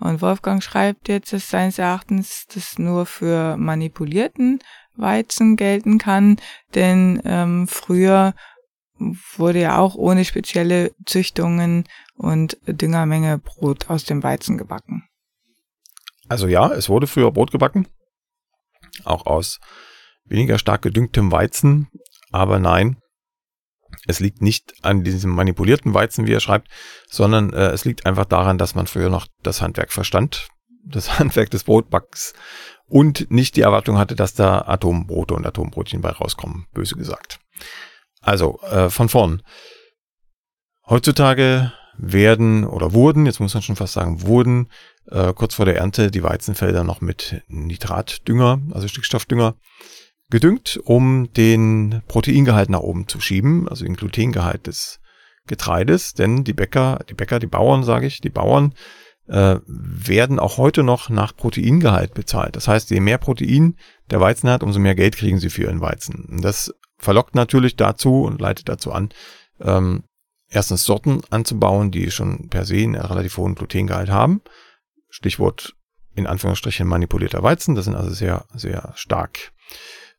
[0.00, 4.60] Und Wolfgang schreibt jetzt, dass seines Erachtens das nur für manipulierten
[4.96, 6.36] Weizen gelten kann,
[6.74, 8.34] denn ähm, früher
[9.36, 11.84] wurde ja auch ohne spezielle Züchtungen
[12.16, 15.08] und Düngermenge Brot aus dem Weizen gebacken.
[16.28, 17.88] Also ja, es wurde früher Brot gebacken,
[19.04, 19.60] auch aus
[20.24, 21.88] weniger stark gedüngtem Weizen,
[22.34, 22.96] aber nein,
[24.08, 26.68] es liegt nicht an diesem manipulierten Weizen, wie er schreibt,
[27.08, 30.48] sondern äh, es liegt einfach daran, dass man früher noch das Handwerk verstand,
[30.84, 32.34] das Handwerk des Brotbacks
[32.86, 37.38] und nicht die Erwartung hatte, dass da Atombrote und Atombrotchen bei rauskommen, böse gesagt.
[38.20, 39.42] Also äh, von vorn.
[40.86, 44.70] Heutzutage werden oder wurden, jetzt muss man schon fast sagen, wurden
[45.06, 49.54] äh, kurz vor der Ernte die Weizenfelder noch mit Nitratdünger, also Stickstoffdünger,
[50.30, 55.00] gedüngt, um den Proteingehalt nach oben zu schieben, also den Glutengehalt des
[55.46, 58.74] Getreides, denn die Bäcker, die Bäcker, die Bauern, sage ich, die Bauern
[59.26, 62.56] äh, werden auch heute noch nach Proteingehalt bezahlt.
[62.56, 63.76] Das heißt, je mehr Protein
[64.10, 66.26] der Weizen hat, umso mehr Geld kriegen sie für ihren Weizen.
[66.26, 69.10] Und das verlockt natürlich dazu und leitet dazu an,
[69.60, 70.04] ähm,
[70.48, 74.40] erstens Sorten anzubauen, die schon per se einen relativ hohen Glutengehalt haben.
[75.08, 75.74] Stichwort
[76.14, 77.74] in Anführungsstrichen manipulierter Weizen.
[77.74, 79.52] Das sind also sehr, sehr stark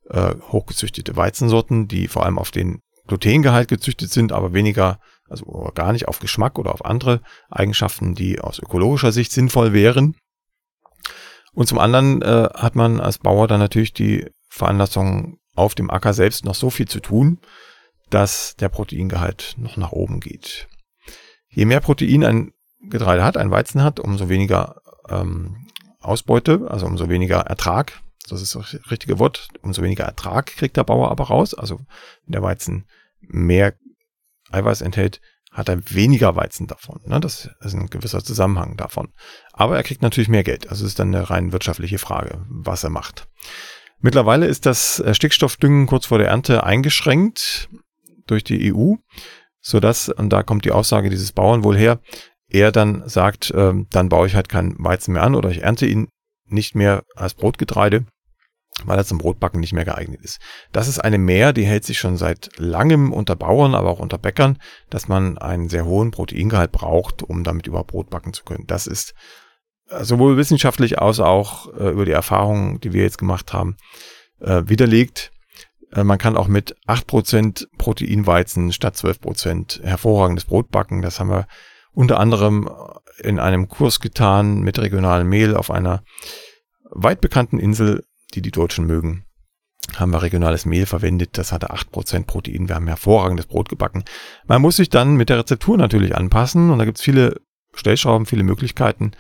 [0.10, 5.94] äh, hochgezüchtete Weizensorten, die vor allem auf den Glutengehalt gezüchtet sind, aber weniger, also gar
[5.94, 10.15] nicht auf Geschmack oder auf andere Eigenschaften, die aus ökologischer Sicht sinnvoll wären.
[11.54, 16.13] Und zum anderen äh, hat man als Bauer dann natürlich die Veranlassung, auf dem Acker
[16.13, 17.39] selbst noch so viel zu tun,
[18.10, 20.68] dass der Proteingehalt noch nach oben geht.
[21.48, 22.52] Je mehr Protein ein
[22.89, 25.70] Getreide hat, ein Weizen hat, umso weniger ähm,
[26.02, 30.84] Ausbeute, also umso weniger Ertrag das ist das richtige Wort, umso weniger Ertrag kriegt der
[30.84, 31.54] Bauer aber raus.
[31.54, 31.80] Also
[32.26, 32.86] wenn der Weizen
[33.22, 33.74] mehr
[34.52, 37.00] Eiweiß enthält, hat er weniger Weizen davon.
[37.06, 37.20] Ne?
[37.20, 39.14] Das ist ein gewisser Zusammenhang davon.
[39.54, 40.70] Aber er kriegt natürlich mehr Geld.
[40.70, 43.28] Also es ist dann eine rein wirtschaftliche Frage, was er macht.
[44.00, 47.70] Mittlerweile ist das Stickstoffdüngen kurz vor der Ernte eingeschränkt
[48.28, 48.96] durch die EU,
[49.62, 52.02] sodass, und da kommt die Aussage dieses Bauern wohl her,
[52.50, 55.86] er dann sagt, äh, dann baue ich halt keinen Weizen mehr an oder ich ernte
[55.86, 56.10] ihn
[56.46, 58.06] nicht mehr als Brotgetreide,
[58.84, 60.40] weil er zum Brotbacken nicht mehr geeignet ist.
[60.72, 64.18] Das ist eine Mehr, die hält sich schon seit langem unter Bauern, aber auch unter
[64.18, 64.58] Bäckern,
[64.90, 68.66] dass man einen sehr hohen Proteingehalt braucht, um damit über Brot backen zu können.
[68.68, 69.14] Das ist
[69.90, 73.78] äh, sowohl wissenschaftlich als auch äh, über die Erfahrungen, die wir jetzt gemacht haben,
[74.42, 75.32] äh, widerlegt.
[75.94, 81.02] Äh, man kann auch mit 8% Proteinweizen statt 12% hervorragendes Brot backen.
[81.02, 81.48] Das haben wir
[81.94, 82.70] unter anderem
[83.20, 86.04] in einem Kurs getan mit regionalem Mehl auf einer
[86.92, 88.04] weit bekannten Insel
[88.36, 89.26] die die Deutschen mögen,
[89.95, 91.38] haben wir regionales Mehl verwendet.
[91.38, 92.67] Das hatte 8% Protein.
[92.67, 94.04] Wir haben hervorragendes Brot gebacken.
[94.45, 97.41] Man muss sich dann mit der Rezeptur natürlich anpassen und da gibt es viele
[97.74, 99.12] Stellschrauben, viele Möglichkeiten,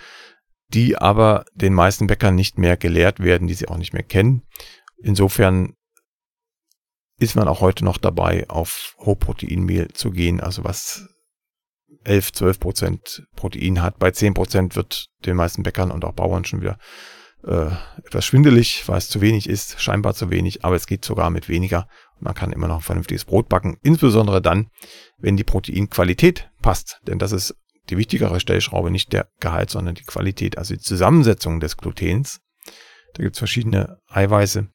[0.69, 4.43] die aber den meisten Bäckern nicht mehr gelehrt werden, die sie auch nicht mehr kennen.
[4.97, 5.73] Insofern
[7.17, 11.07] ist man auch heute noch dabei, auf Hochproteinmehl zu gehen, also was
[12.03, 13.99] 11, 12 Prozent Protein hat.
[13.99, 16.77] Bei 10 Prozent wird den meisten Bäckern und auch Bauern schon wieder
[17.45, 17.69] äh,
[18.03, 21.49] etwas schwindelig, weil es zu wenig ist, scheinbar zu wenig, aber es geht sogar mit
[21.49, 21.87] weniger.
[22.19, 24.69] Man kann immer noch ein vernünftiges Brot backen, insbesondere dann,
[25.17, 27.55] wenn die Proteinqualität passt, denn das ist
[27.89, 32.41] die wichtigere Stellschraube, nicht der Gehalt, sondern die Qualität, also die Zusammensetzung des Glutens.
[33.13, 34.67] Da gibt es verschiedene Eiweiße,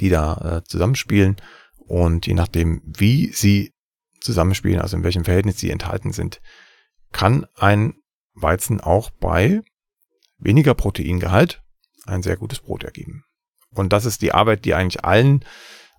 [0.00, 1.36] die da äh, zusammenspielen
[1.86, 3.72] und je nachdem, wie sie
[4.20, 6.40] zusammenspielen, also in welchem Verhältnis sie enthalten sind,
[7.12, 7.94] kann ein
[8.34, 9.60] Weizen auch bei
[10.38, 11.61] weniger Proteingehalt
[12.06, 13.24] ein sehr gutes Brot ergeben.
[13.74, 15.44] Und das ist die Arbeit, die eigentlich allen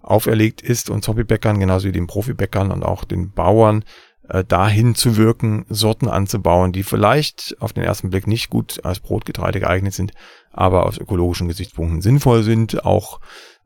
[0.02, 3.86] auferlegt ist, uns Hobbybäckern, genauso wie den Profibäckern und auch den Bauern,
[4.30, 9.00] äh, dahin zu wirken, Sorten anzubauen, die vielleicht auf den ersten Blick nicht gut als
[9.00, 10.12] Brotgetreide geeignet sind,
[10.52, 13.20] aber aus ökologischen Gesichtspunkten sinnvoll sind, auch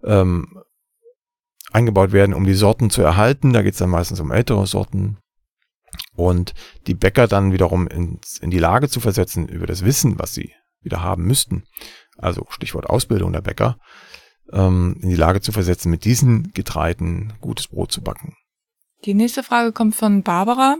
[0.04, 0.60] ähm,
[1.72, 3.54] eingebaut werden, um die Sorten zu erhalten.
[3.54, 5.18] Da geht es dann meistens um ältere Sorten.
[6.16, 6.54] Und
[6.86, 10.54] die Bäcker dann wiederum ins, in die Lage zu versetzen, über das Wissen, was sie
[10.82, 11.64] wieder haben müssten,
[12.18, 13.78] also Stichwort Ausbildung der Bäcker,
[14.52, 18.36] ähm, in die Lage zu versetzen, mit diesen Getreiden gutes Brot zu backen.
[19.06, 20.78] Die nächste Frage kommt von Barbara.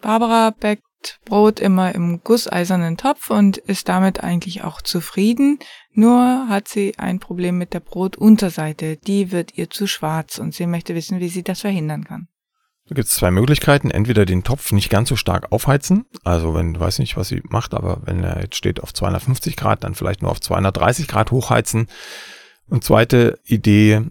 [0.00, 0.82] Barbara backt
[1.24, 5.58] Brot immer im gusseisernen Topf und ist damit eigentlich auch zufrieden.
[5.92, 8.96] Nur hat sie ein Problem mit der Brotunterseite.
[8.96, 12.28] Die wird ihr zu schwarz und sie möchte wissen, wie sie das verhindern kann.
[12.86, 13.90] Da gibt es zwei Möglichkeiten.
[13.90, 16.04] Entweder den Topf nicht ganz so stark aufheizen.
[16.22, 19.56] Also wenn, du weißt nicht, was sie macht, aber wenn er jetzt steht auf 250
[19.56, 21.88] Grad, dann vielleicht nur auf 230 Grad hochheizen.
[22.68, 24.02] Und zweite Idee,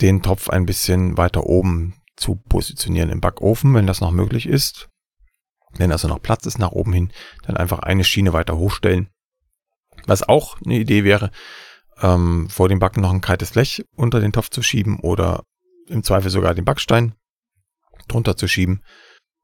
[0.00, 4.88] den Topf ein bisschen weiter oben zu positionieren im Backofen, wenn das noch möglich ist.
[5.76, 9.08] Wenn also noch Platz ist nach oben hin, dann einfach eine Schiene weiter hochstellen.
[10.06, 11.32] Was auch eine Idee wäre,
[12.00, 15.42] ähm, vor dem Backen noch ein kaltes Blech unter den Topf zu schieben oder
[15.88, 17.14] im Zweifel sogar den Backstein
[18.06, 18.82] drunter zu schieben.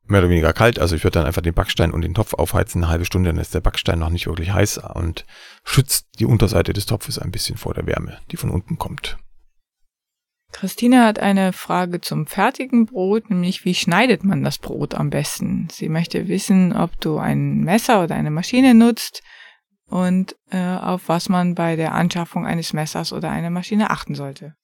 [0.05, 2.83] Mehr oder weniger kalt, also ich würde dann einfach den Backstein und den Topf aufheizen,
[2.83, 5.25] eine halbe Stunde, dann ist der Backstein noch nicht wirklich heiß und
[5.62, 9.18] schützt die Unterseite des Topfes ein bisschen vor der Wärme, die von unten kommt.
[10.53, 15.68] Christine hat eine Frage zum fertigen Brot, nämlich wie schneidet man das Brot am besten?
[15.70, 19.23] Sie möchte wissen, ob du ein Messer oder eine Maschine nutzt
[19.87, 24.55] und äh, auf was man bei der Anschaffung eines Messers oder einer Maschine achten sollte.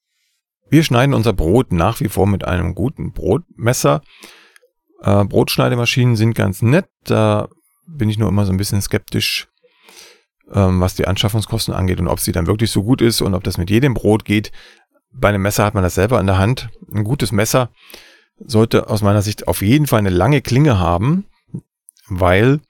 [0.69, 4.03] Wir schneiden unser Brot nach wie vor mit einem guten Brotmesser.
[5.03, 7.49] Äh, Brotschneidemaschinen sind ganz nett, da
[7.87, 9.49] bin ich nur immer so ein bisschen skeptisch,
[10.53, 13.45] ähm, was die Anschaffungskosten angeht und ob sie dann wirklich so gut ist und ob
[13.45, 14.51] das mit jedem Brot geht.
[15.13, 16.69] Bei einem Messer hat man das selber in der Hand.
[16.93, 17.71] Ein gutes Messer
[18.39, 21.27] sollte aus meiner Sicht auf jeden Fall eine lange Klinge haben,
[22.09, 22.61] weil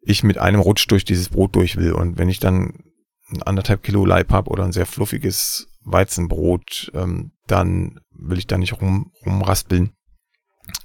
[0.00, 1.92] ich mit einem Rutsch durch dieses Brot durch will.
[1.92, 2.84] Und wenn ich dann
[3.30, 8.58] ein anderthalb Kilo Leib habe oder ein sehr fluffiges Weizenbrot, ähm, dann will ich da
[8.58, 9.90] nicht rum, rumraspeln,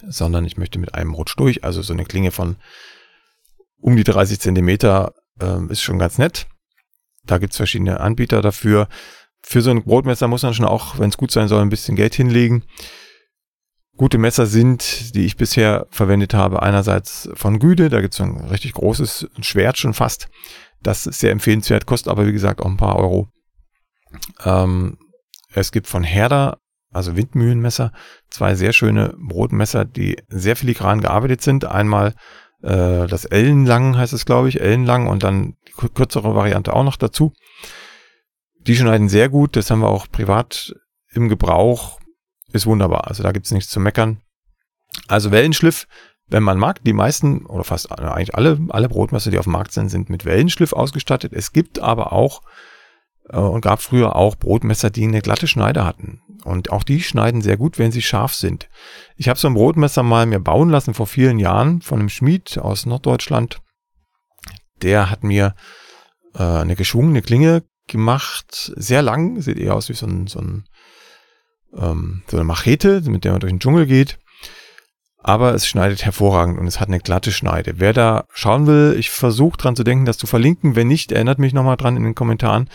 [0.07, 1.63] sondern ich möchte mit einem Rutsch durch.
[1.63, 2.57] Also so eine Klinge von
[3.77, 6.47] um die 30 Zentimeter ähm, ist schon ganz nett.
[7.25, 8.87] Da gibt's verschiedene Anbieter dafür.
[9.41, 11.95] Für so ein Brotmesser muss man schon auch, wenn es gut sein soll, ein bisschen
[11.95, 12.63] Geld hinlegen.
[13.95, 18.73] Gute Messer sind, die ich bisher verwendet habe, einerseits von Güde, da gibt's ein richtig
[18.73, 20.29] großes Schwert schon fast.
[20.81, 23.29] Das ist sehr empfehlenswert, kostet aber wie gesagt auch ein paar Euro.
[24.43, 24.97] Ähm,
[25.53, 26.59] es gibt von Herder,
[26.91, 27.91] also Windmühlenmesser,
[28.29, 31.65] zwei sehr schöne Brotmesser, die sehr filigran gearbeitet sind.
[31.65, 32.13] Einmal
[32.61, 36.97] äh, das Ellenlang heißt es, glaube ich, Ellenlang und dann die kürzere Variante auch noch
[36.97, 37.33] dazu.
[38.59, 40.73] Die schneiden sehr gut, das haben wir auch privat
[41.11, 41.99] im Gebrauch.
[42.53, 44.21] Ist wunderbar, also da gibt's nichts zu meckern.
[45.07, 45.87] Also Wellenschliff,
[46.27, 49.73] wenn man mag, die meisten oder fast eigentlich alle, alle Brotmesser, die auf dem Markt
[49.73, 51.33] sind, sind mit Wellenschliff ausgestattet.
[51.33, 52.72] Es gibt aber auch äh,
[53.29, 56.21] und gab früher auch Brotmesser, die eine glatte Schneide hatten.
[56.43, 58.69] Und auch die schneiden sehr gut, wenn sie scharf sind.
[59.15, 62.57] Ich habe so ein Brotmesser mal mir bauen lassen vor vielen Jahren von einem Schmied
[62.57, 63.61] aus Norddeutschland.
[64.81, 65.55] Der hat mir
[66.35, 70.65] äh, eine geschwungene Klinge gemacht, sehr lang, sieht eher aus wie so, ein, so, ein,
[71.77, 74.19] ähm, so eine Machete, mit der man durch den Dschungel geht
[75.23, 77.75] aber es schneidet hervorragend und es hat eine glatte Schneide.
[77.77, 80.75] Wer da schauen will, ich versuche dran zu denken, das zu verlinken.
[80.75, 82.69] Wenn nicht, erinnert mich nochmal dran in den Kommentaren.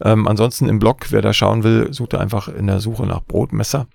[0.00, 3.86] Ähm, ansonsten im Blog, wer da schauen will, sucht einfach in der Suche nach Brotmesser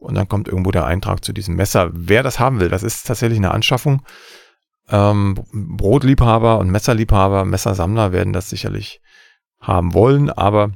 [0.00, 1.90] und dann kommt irgendwo der Eintrag zu diesem Messer.
[1.92, 4.02] Wer das haben will, das ist tatsächlich eine Anschaffung.
[4.88, 9.00] Ähm, Brotliebhaber und Messerliebhaber, Messersammler werden das sicherlich
[9.60, 10.72] haben wollen, aber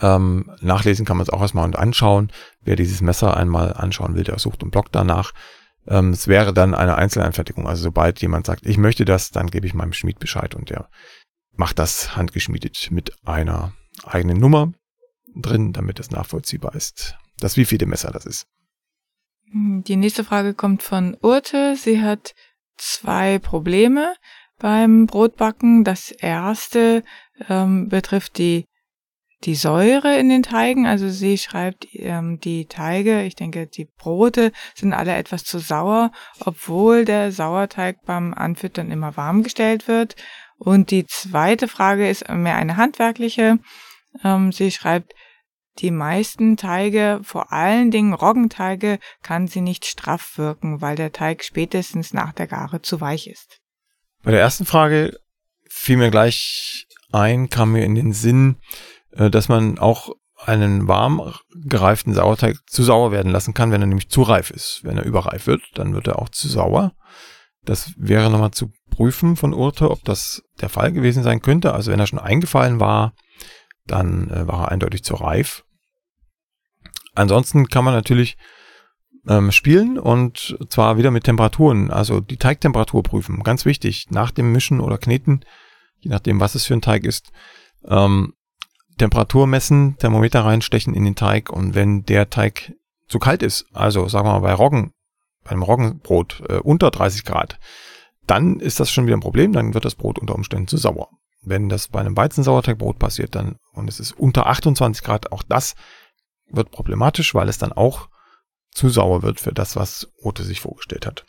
[0.00, 2.32] ähm, nachlesen kann man es auch erstmal und anschauen.
[2.62, 5.32] Wer dieses Messer einmal anschauen will, der sucht im Blog danach.
[5.86, 7.68] Ähm, es wäre dann eine Einzelanfertigung.
[7.68, 10.88] Also sobald jemand sagt, ich möchte das, dann gebe ich meinem Schmied Bescheid und der
[11.54, 13.72] macht das handgeschmiedet mit einer
[14.04, 14.72] eigenen Nummer
[15.34, 18.46] drin, damit es nachvollziehbar ist, dass wie viele Messer das ist.
[19.54, 21.76] Die nächste Frage kommt von Urte.
[21.76, 22.34] Sie hat
[22.76, 24.14] zwei Probleme
[24.58, 25.84] beim Brotbacken.
[25.84, 27.04] Das erste
[27.48, 28.64] ähm, betrifft die
[29.44, 30.86] die Säure in den Teigen.
[30.86, 36.12] Also sie schreibt, ähm, die Teige, ich denke, die Brote sind alle etwas zu sauer,
[36.40, 40.16] obwohl der Sauerteig beim Anfüttern immer warm gestellt wird.
[40.64, 43.58] Und die zweite Frage ist mehr eine handwerkliche.
[44.22, 45.12] Ähm, sie schreibt,
[45.80, 51.42] die meisten Teige, vor allen Dingen Roggenteige, kann sie nicht straff wirken, weil der Teig
[51.42, 53.58] spätestens nach der Gare zu weich ist.
[54.22, 55.18] Bei der ersten Frage
[55.68, 58.60] fiel mir gleich ein, kam mir in den Sinn,
[59.10, 63.88] äh, dass man auch einen warm gereiften Sauerteig zu sauer werden lassen kann, wenn er
[63.88, 64.82] nämlich zu reif ist.
[64.84, 66.92] Wenn er überreif wird, dann wird er auch zu sauer.
[67.64, 71.74] Das wäre nochmal zu prüfen von Urte, ob das der Fall gewesen sein könnte.
[71.74, 73.14] Also wenn er schon eingefallen war,
[73.86, 75.64] dann äh, war er eindeutig zu reif.
[77.14, 78.36] Ansonsten kann man natürlich
[79.28, 83.42] ähm, spielen und zwar wieder mit Temperaturen, also die Teigtemperatur prüfen.
[83.42, 85.44] Ganz wichtig, nach dem Mischen oder Kneten,
[85.98, 87.30] je nachdem, was es für ein Teig ist,
[87.86, 88.34] ähm,
[88.98, 92.72] Temperatur messen, Thermometer reinstechen in den Teig und wenn der Teig
[93.08, 94.92] zu kalt ist, also sagen wir mal bei Roggen,
[95.44, 97.58] beim Roggenbrot äh, unter 30 Grad,
[98.26, 101.08] dann ist das schon wieder ein Problem, dann wird das Brot unter Umständen zu sauer.
[101.42, 105.74] Wenn das bei einem Weizensauerteigbrot passiert, dann und es ist unter 28 Grad, auch das
[106.48, 108.08] wird problematisch, weil es dann auch
[108.70, 111.24] zu sauer wird für das, was Ute sich vorgestellt hat.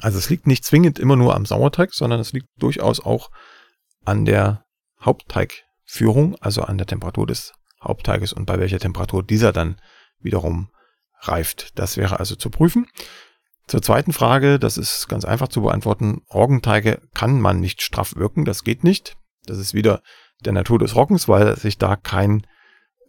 [0.00, 3.30] Also es liegt nicht zwingend immer nur am Sauerteig, sondern es liegt durchaus auch
[4.04, 4.64] an der
[5.00, 9.80] Hauptteigführung, also an der Temperatur des Hauptteiges und bei welcher Temperatur dieser dann
[10.20, 10.70] wiederum
[11.20, 11.78] reift.
[11.78, 12.86] Das wäre also zu prüfen.
[13.66, 16.22] Zur zweiten Frage, das ist ganz einfach zu beantworten.
[16.32, 19.16] Roggenteige kann man nicht straff wirken, das geht nicht.
[19.46, 20.02] Das ist wieder
[20.44, 22.46] der Natur des Roggens, weil sich da kein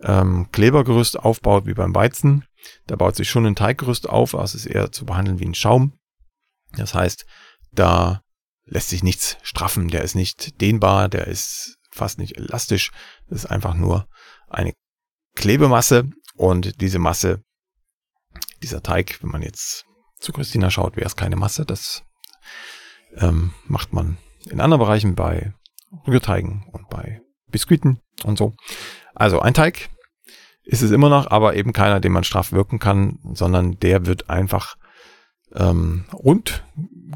[0.02, 2.46] ähm, Klebergerüst aufbaut wie beim Weizen.
[2.88, 5.56] Da baut sich schon ein Teiggerüst auf, aber es ist eher zu behandeln wie ein
[5.56, 6.00] Schaum.
[6.74, 7.26] Das heißt,
[7.72, 8.22] da
[8.66, 12.92] lässt sich nichts straffen, der ist nicht dehnbar, der ist fast nicht elastisch.
[13.30, 14.08] Das ist einfach nur
[14.48, 14.74] eine
[15.36, 17.44] Klebemasse und diese Masse,
[18.62, 19.86] dieser Teig, wenn man jetzt
[20.20, 21.66] zu Christina schaut, wäre es keine Masse.
[21.66, 22.04] Das
[23.18, 24.18] ähm, macht man
[24.50, 25.54] in anderen Bereichen bei
[26.08, 28.54] Rührteigen und bei Biskuiten und so.
[29.14, 29.90] Also ein Teig
[30.64, 34.30] ist es immer noch, aber eben keiner, den man straff wirken kann, sondern der wird
[34.30, 34.76] einfach
[35.54, 36.64] ähm, rund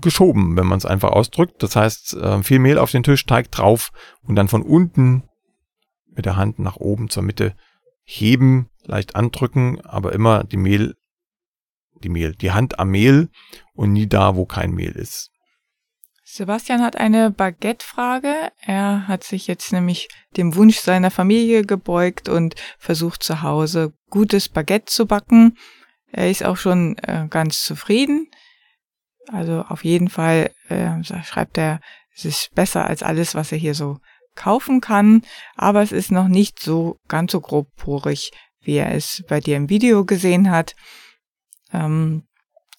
[0.02, 1.62] geschoben, wenn man es einfach ausdrückt.
[1.64, 5.24] Das heißt, äh, viel Mehl auf den Tisch, Teig drauf und dann von unten
[6.08, 7.56] mit der Hand nach oben zur Mitte
[8.04, 10.96] heben, leicht andrücken, aber immer die Mehl,
[12.04, 13.30] die Mehl, die Hand am Mehl
[13.74, 15.32] und nie da, wo kein Mehl ist.
[16.24, 18.52] Sebastian hat eine Baguette-Frage.
[18.62, 24.48] Er hat sich jetzt nämlich dem Wunsch seiner Familie gebeugt und versucht zu Hause gutes
[24.48, 25.58] Baguette zu backen.
[26.12, 28.28] Er ist auch schon äh, ganz zufrieden.
[29.32, 31.82] Also auf jeden Fall äh, schreibt er,
[32.16, 33.98] es ist besser als alles, was er hier so
[34.36, 35.24] kaufen kann,
[35.56, 38.32] aber es ist noch nicht so ganz so grobporig,
[38.62, 40.76] wie er es bei dir im Video gesehen hat.
[41.74, 42.24] Ähm,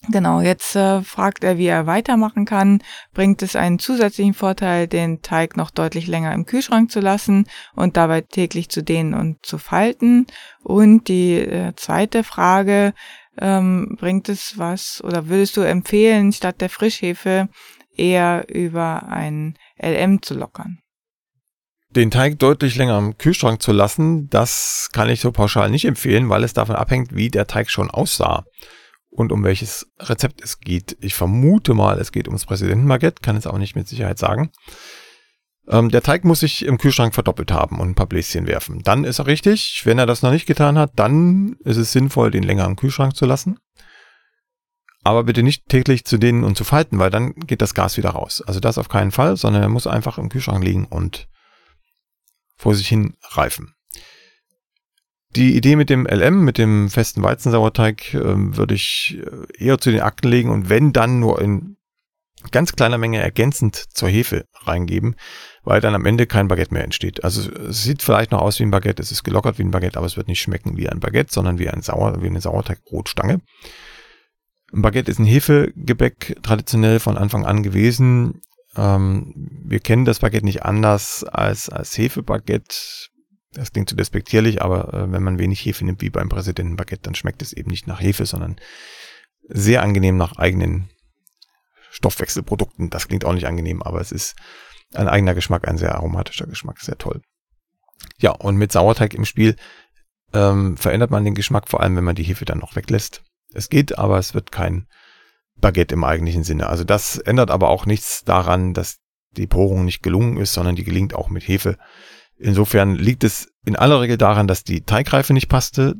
[0.09, 2.83] genau, jetzt äh, fragt er, wie er weitermachen kann.
[3.13, 7.97] Bringt es einen zusätzlichen Vorteil, den Teig noch deutlich länger im Kühlschrank zu lassen und
[7.97, 10.27] dabei täglich zu dehnen und zu falten?
[10.63, 12.95] Und die äh, zweite Frage,
[13.39, 17.49] ähm, bringt es was oder würdest du empfehlen, statt der Frischhefe
[17.97, 20.81] eher über ein LM zu lockern?
[21.91, 26.29] Den Teig deutlich länger im Kühlschrank zu lassen, das kann ich so pauschal nicht empfehlen,
[26.29, 28.45] weil es davon abhängt, wie der Teig schon aussah
[29.11, 30.97] und um welches Rezept es geht.
[31.01, 34.53] Ich vermute mal, es geht ums Präsidentenbaguette, kann es auch nicht mit Sicherheit sagen.
[35.69, 38.83] Ähm, der Teig muss sich im Kühlschrank verdoppelt haben und ein paar Bläschen werfen.
[38.83, 39.83] Dann ist er richtig.
[39.85, 43.17] Wenn er das noch nicht getan hat, dann ist es sinnvoll, den länger im Kühlschrank
[43.17, 43.59] zu lassen.
[45.03, 48.11] Aber bitte nicht täglich zu dehnen und zu falten, weil dann geht das Gas wieder
[48.11, 48.43] raus.
[48.47, 51.27] Also das auf keinen Fall, sondern er muss einfach im Kühlschrank liegen und
[52.61, 53.75] vor sich hin reifen.
[55.35, 59.91] Die Idee mit dem LM, mit dem festen Weizensauerteig, äh, würde ich äh, eher zu
[59.91, 61.79] den Akten legen und wenn dann nur in
[62.51, 65.17] ganz kleiner Menge ergänzend zur Hefe reingeben,
[65.63, 67.25] weil dann am Ende kein Baguette mehr entsteht.
[67.25, 69.97] Also es sieht vielleicht noch aus wie ein Baguette, es ist gelockert wie ein Baguette,
[69.97, 73.41] aber es wird nicht schmecken wie ein Baguette, sondern wie ein Sauer, wie eine Sauerteigbrotstange.
[74.73, 78.43] Ein Baguette ist ein Hefegebäck traditionell von Anfang an gewesen.
[78.77, 79.33] Ähm,
[79.65, 83.09] wir kennen das Baguette nicht anders als als Hefebaguette.
[83.53, 87.15] Das klingt zu despektierlich, aber äh, wenn man wenig Hefe nimmt wie beim Präsidentenbaguette, dann
[87.15, 88.57] schmeckt es eben nicht nach Hefe, sondern
[89.49, 90.89] sehr angenehm nach eigenen
[91.91, 92.91] Stoffwechselprodukten.
[92.91, 94.37] Das klingt auch nicht angenehm, aber es ist
[94.95, 97.21] ein eigener Geschmack, ein sehr aromatischer Geschmack, sehr toll.
[98.19, 99.57] Ja, und mit Sauerteig im Spiel
[100.33, 103.23] ähm, verändert man den Geschmack, vor allem wenn man die Hefe dann noch weglässt.
[103.53, 104.87] Es geht, aber es wird kein
[105.61, 106.69] Baguette im eigentlichen Sinne.
[106.69, 108.99] Also das ändert aber auch nichts daran, dass
[109.37, 111.77] die Porung nicht gelungen ist, sondern die gelingt auch mit Hefe.
[112.37, 115.95] Insofern liegt es in aller Regel daran, dass die Teigreife nicht passte.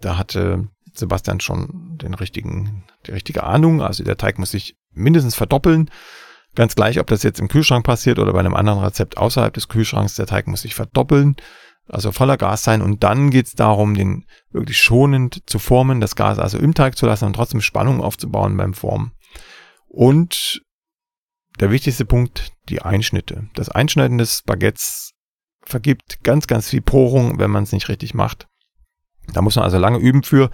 [0.00, 3.82] Da hatte Sebastian schon den richtigen, die richtige Ahnung.
[3.82, 5.90] Also der Teig muss sich mindestens verdoppeln.
[6.54, 9.68] Ganz gleich, ob das jetzt im Kühlschrank passiert oder bei einem anderen Rezept außerhalb des
[9.68, 11.34] Kühlschranks, der Teig muss sich verdoppeln,
[11.88, 12.82] also voller Gas sein.
[12.82, 16.96] Und dann geht es darum, den wirklich schonend zu formen, das Gas also im Teig
[16.96, 19.12] zu lassen und trotzdem Spannung aufzubauen beim Formen.
[19.88, 20.62] Und
[21.60, 23.48] der wichtigste Punkt, die Einschnitte.
[23.54, 25.12] Das Einschneiden des Baguettes
[25.62, 28.48] vergibt ganz, ganz viel Porung, wenn man es nicht richtig macht.
[29.32, 30.50] Da muss man also lange üben für.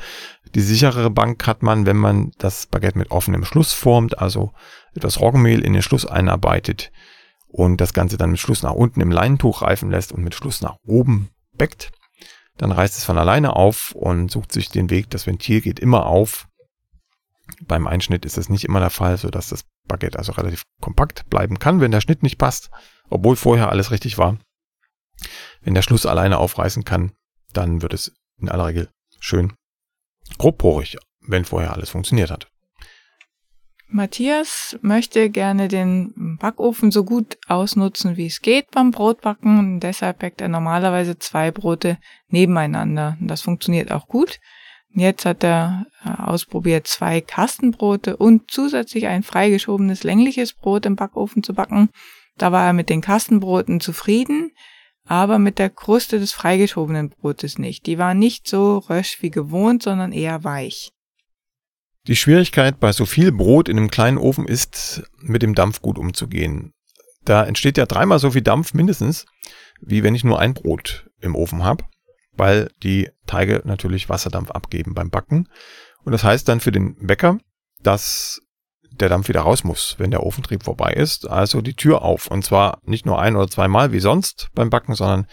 [0.54, 4.52] Die sicherere Bank hat man, wenn man das Baguette mit offenem Schluss formt, also
[4.94, 6.92] etwas Roggenmehl in den Schluss einarbeitet
[7.52, 10.62] und das Ganze dann mit Schluss nach unten im Leintuch reifen lässt und mit Schluss
[10.62, 11.90] nach oben bäckt.
[12.56, 15.10] Dann reißt es von alleine auf und sucht sich den Weg.
[15.10, 16.46] Das Ventil geht immer auf.
[17.62, 21.58] Beim Einschnitt ist das nicht immer der Fall, sodass das Baguette also relativ kompakt bleiben
[21.58, 22.70] kann, wenn der Schnitt nicht passt,
[23.08, 24.38] obwohl vorher alles richtig war.
[25.60, 27.12] Wenn der Schluss alleine aufreißen kann,
[27.52, 28.88] dann wird es in aller Regel
[29.18, 29.52] schön
[30.38, 32.48] grobporig, wenn vorher alles funktioniert hat.
[33.92, 40.40] Matthias möchte gerne den Backofen so gut ausnutzen, wie es geht beim Brotbacken deshalb backt
[40.40, 43.16] er normalerweise zwei Brote nebeneinander.
[43.20, 44.38] Das funktioniert auch gut.
[44.92, 51.42] Jetzt hat er äh, ausprobiert, zwei Kastenbrote und zusätzlich ein freigeschobenes längliches Brot im Backofen
[51.42, 51.90] zu backen.
[52.36, 54.52] Da war er mit den Kastenbroten zufrieden,
[55.04, 57.86] aber mit der Kruste des freigeschobenen Brotes nicht.
[57.86, 60.92] Die war nicht so rösch wie gewohnt, sondern eher weich.
[62.06, 65.98] Die Schwierigkeit bei so viel Brot in einem kleinen Ofen ist, mit dem Dampf gut
[65.98, 66.72] umzugehen.
[67.24, 69.26] Da entsteht ja dreimal so viel Dampf mindestens,
[69.80, 71.84] wie wenn ich nur ein Brot im Ofen habe
[72.40, 75.48] weil die Teige natürlich Wasserdampf abgeben beim Backen.
[76.04, 77.38] Und das heißt dann für den Bäcker,
[77.82, 78.40] dass
[78.90, 81.28] der Dampf wieder raus muss, wenn der Ofentrieb vorbei ist.
[81.28, 82.28] Also die Tür auf.
[82.28, 85.26] Und zwar nicht nur ein oder zweimal wie sonst beim Backen, sondern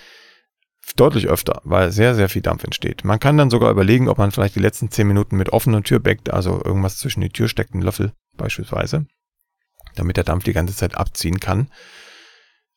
[0.96, 3.04] deutlich öfter, weil sehr, sehr viel Dampf entsteht.
[3.04, 6.00] Man kann dann sogar überlegen, ob man vielleicht die letzten zehn Minuten mit offener Tür
[6.00, 9.06] backt, also irgendwas zwischen die Tür steckt, einen Löffel beispielsweise,
[9.96, 11.70] damit der Dampf die ganze Zeit abziehen kann.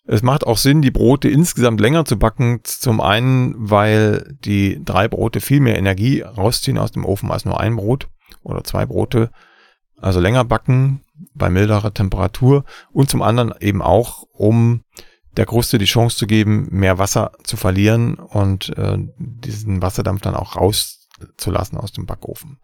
[0.06, 2.60] Es macht auch Sinn, die Brote insgesamt länger zu backen.
[2.64, 7.60] Zum einen, weil die drei Brote viel mehr Energie rausziehen aus dem Ofen als nur
[7.60, 8.08] ein Brot
[8.42, 9.30] oder zwei Brote.
[9.96, 11.04] Also länger backen
[11.34, 12.64] bei milderer Temperatur.
[12.90, 14.82] Und zum anderen eben auch, um
[15.36, 20.34] der Kruste die Chance zu geben, mehr Wasser zu verlieren und äh, diesen Wasserdampf dann
[20.34, 22.60] auch rauszulassen aus dem Backofen.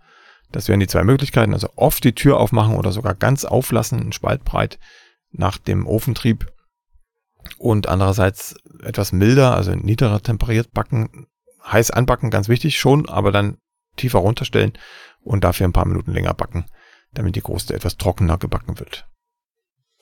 [0.52, 1.54] Das wären die zwei Möglichkeiten.
[1.54, 4.78] Also oft die Tür aufmachen oder sogar ganz auflassen, einen Spalt breit
[5.30, 6.46] nach dem Ofentrieb
[7.58, 11.26] und andererseits etwas milder, also niedriger temperiert backen,
[11.64, 13.58] heiß anbacken, ganz wichtig schon, aber dann
[13.96, 14.72] tiefer runterstellen
[15.20, 16.66] und dafür ein paar Minuten länger backen,
[17.12, 19.06] damit die Kruste etwas trockener gebacken wird.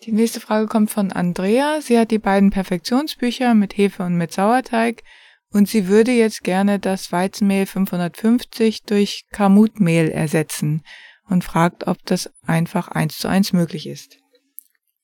[0.05, 1.81] Die nächste Frage kommt von Andrea.
[1.81, 5.03] Sie hat die beiden Perfektionsbücher mit Hefe und mit Sauerteig
[5.51, 10.83] und sie würde jetzt gerne das Weizenmehl 550 durch Kamutmehl ersetzen
[11.27, 14.19] und fragt, ob das einfach eins zu eins möglich ist.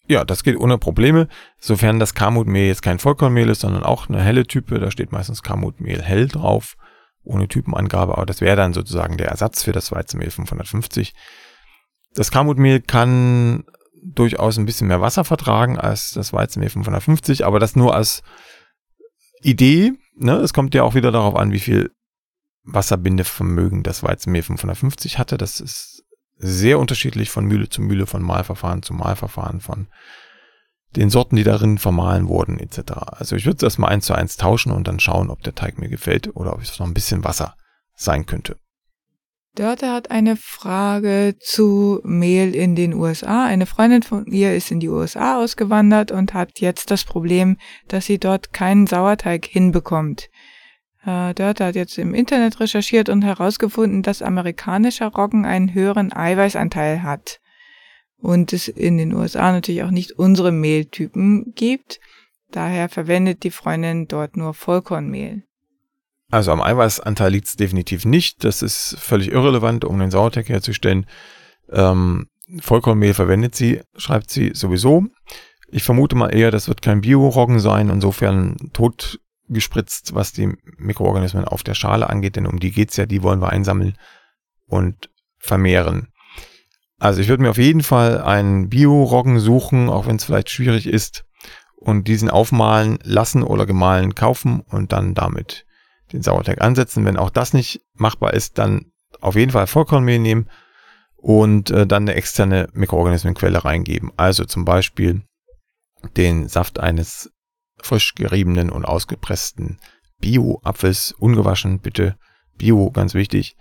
[0.06, 1.28] Ja, das geht ohne Probleme,
[1.58, 4.80] sofern das Kamutmehl jetzt kein Vollkornmehl ist, sondern auch eine helle Type.
[4.80, 6.74] Da steht meistens Kamutmehl hell drauf,
[7.22, 11.14] ohne Typenangabe, aber das wäre dann sozusagen der Ersatz für das Weizenmehl 550.
[12.12, 13.64] Das Kamutmehl kann
[14.02, 18.22] durchaus ein bisschen mehr Wasser vertragen als das Weizenmehl 550, aber das nur als
[19.42, 19.92] Idee.
[20.16, 20.36] Ne?
[20.36, 21.90] Es kommt ja auch wieder darauf an, wie viel
[22.64, 25.38] Wasserbindevermögen das Weizenmehl 550 hatte.
[25.38, 26.04] Das ist
[26.36, 29.88] sehr unterschiedlich von Mühle zu Mühle, von Mahlverfahren zu Mahlverfahren, von
[30.96, 32.92] den Sorten, die darin vermahlen wurden, etc.
[33.06, 35.78] Also ich würde es erstmal eins zu eins tauschen und dann schauen, ob der Teig
[35.78, 37.54] mir gefällt oder ob es noch ein bisschen Wasser
[37.94, 38.56] sein könnte.
[39.56, 43.44] Dörte hat eine Frage zu Mehl in den USA.
[43.46, 47.56] Eine Freundin von ihr ist in die USA ausgewandert und hat jetzt das Problem,
[47.88, 50.30] dass sie dort keinen Sauerteig hinbekommt.
[51.04, 57.02] Äh, Dörte hat jetzt im Internet recherchiert und herausgefunden, dass amerikanischer Roggen einen höheren Eiweißanteil
[57.02, 57.40] hat.
[58.18, 62.00] Und es in den USA natürlich auch nicht unsere Mehltypen gibt.
[62.50, 65.42] Daher verwendet die Freundin dort nur Vollkornmehl.
[66.30, 68.44] Also am Eiweißanteil liegt es definitiv nicht.
[68.44, 71.06] Das ist völlig irrelevant, um den Sauerteig herzustellen.
[71.70, 72.28] Ähm,
[72.60, 75.06] Vollkornmehl verwendet sie, schreibt sie sowieso.
[75.68, 77.90] Ich vermute mal eher, das wird kein Bio-Roggen sein.
[77.90, 83.06] Insofern tot gespritzt, was die Mikroorganismen auf der Schale angeht, denn um die geht's ja,
[83.06, 83.96] die wollen wir einsammeln
[84.66, 86.08] und vermehren.
[86.98, 90.86] Also ich würde mir auf jeden Fall einen Bio-Roggen suchen, auch wenn es vielleicht schwierig
[90.86, 91.24] ist,
[91.76, 95.66] und diesen aufmalen lassen oder gemahlen kaufen und dann damit
[96.12, 97.04] den Sauerteig ansetzen.
[97.04, 100.48] Wenn auch das nicht machbar ist, dann auf jeden Fall Vollkornmehl nehmen
[101.16, 104.12] und äh, dann eine externe Mikroorganismenquelle reingeben.
[104.16, 105.22] Also zum Beispiel
[106.16, 107.30] den Saft eines
[107.82, 109.78] frisch geriebenen und ausgepressten
[110.18, 112.18] Bio-Apfels, ungewaschen, bitte.
[112.56, 113.56] Bio, ganz wichtig.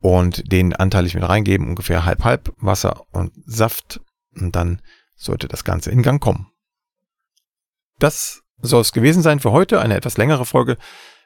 [0.00, 4.00] Und den anteilig mit reingeben, ungefähr halb halb Wasser und Saft.
[4.34, 4.80] Und dann
[5.16, 6.48] sollte das Ganze in Gang kommen.
[7.98, 10.76] Das soll es gewesen sein für heute, eine etwas längere Folge.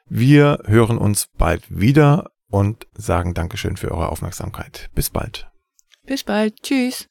[0.07, 4.89] Wir hören uns bald wieder und sagen Dankeschön für eure Aufmerksamkeit.
[4.93, 5.49] Bis bald.
[6.05, 6.61] Bis bald.
[6.61, 7.07] Tschüss.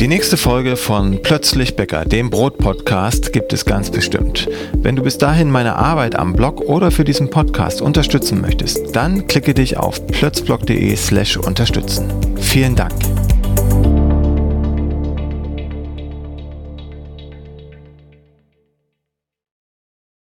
[0.00, 4.48] Die nächste Folge von Plötzlich Bäcker, dem Brot-Podcast, gibt es ganz bestimmt.
[4.74, 9.28] Wenn du bis dahin meine Arbeit am Blog oder für diesen Podcast unterstützen möchtest, dann
[9.28, 12.12] klicke dich auf plötzblog.de slash unterstützen.
[12.36, 12.92] Vielen Dank.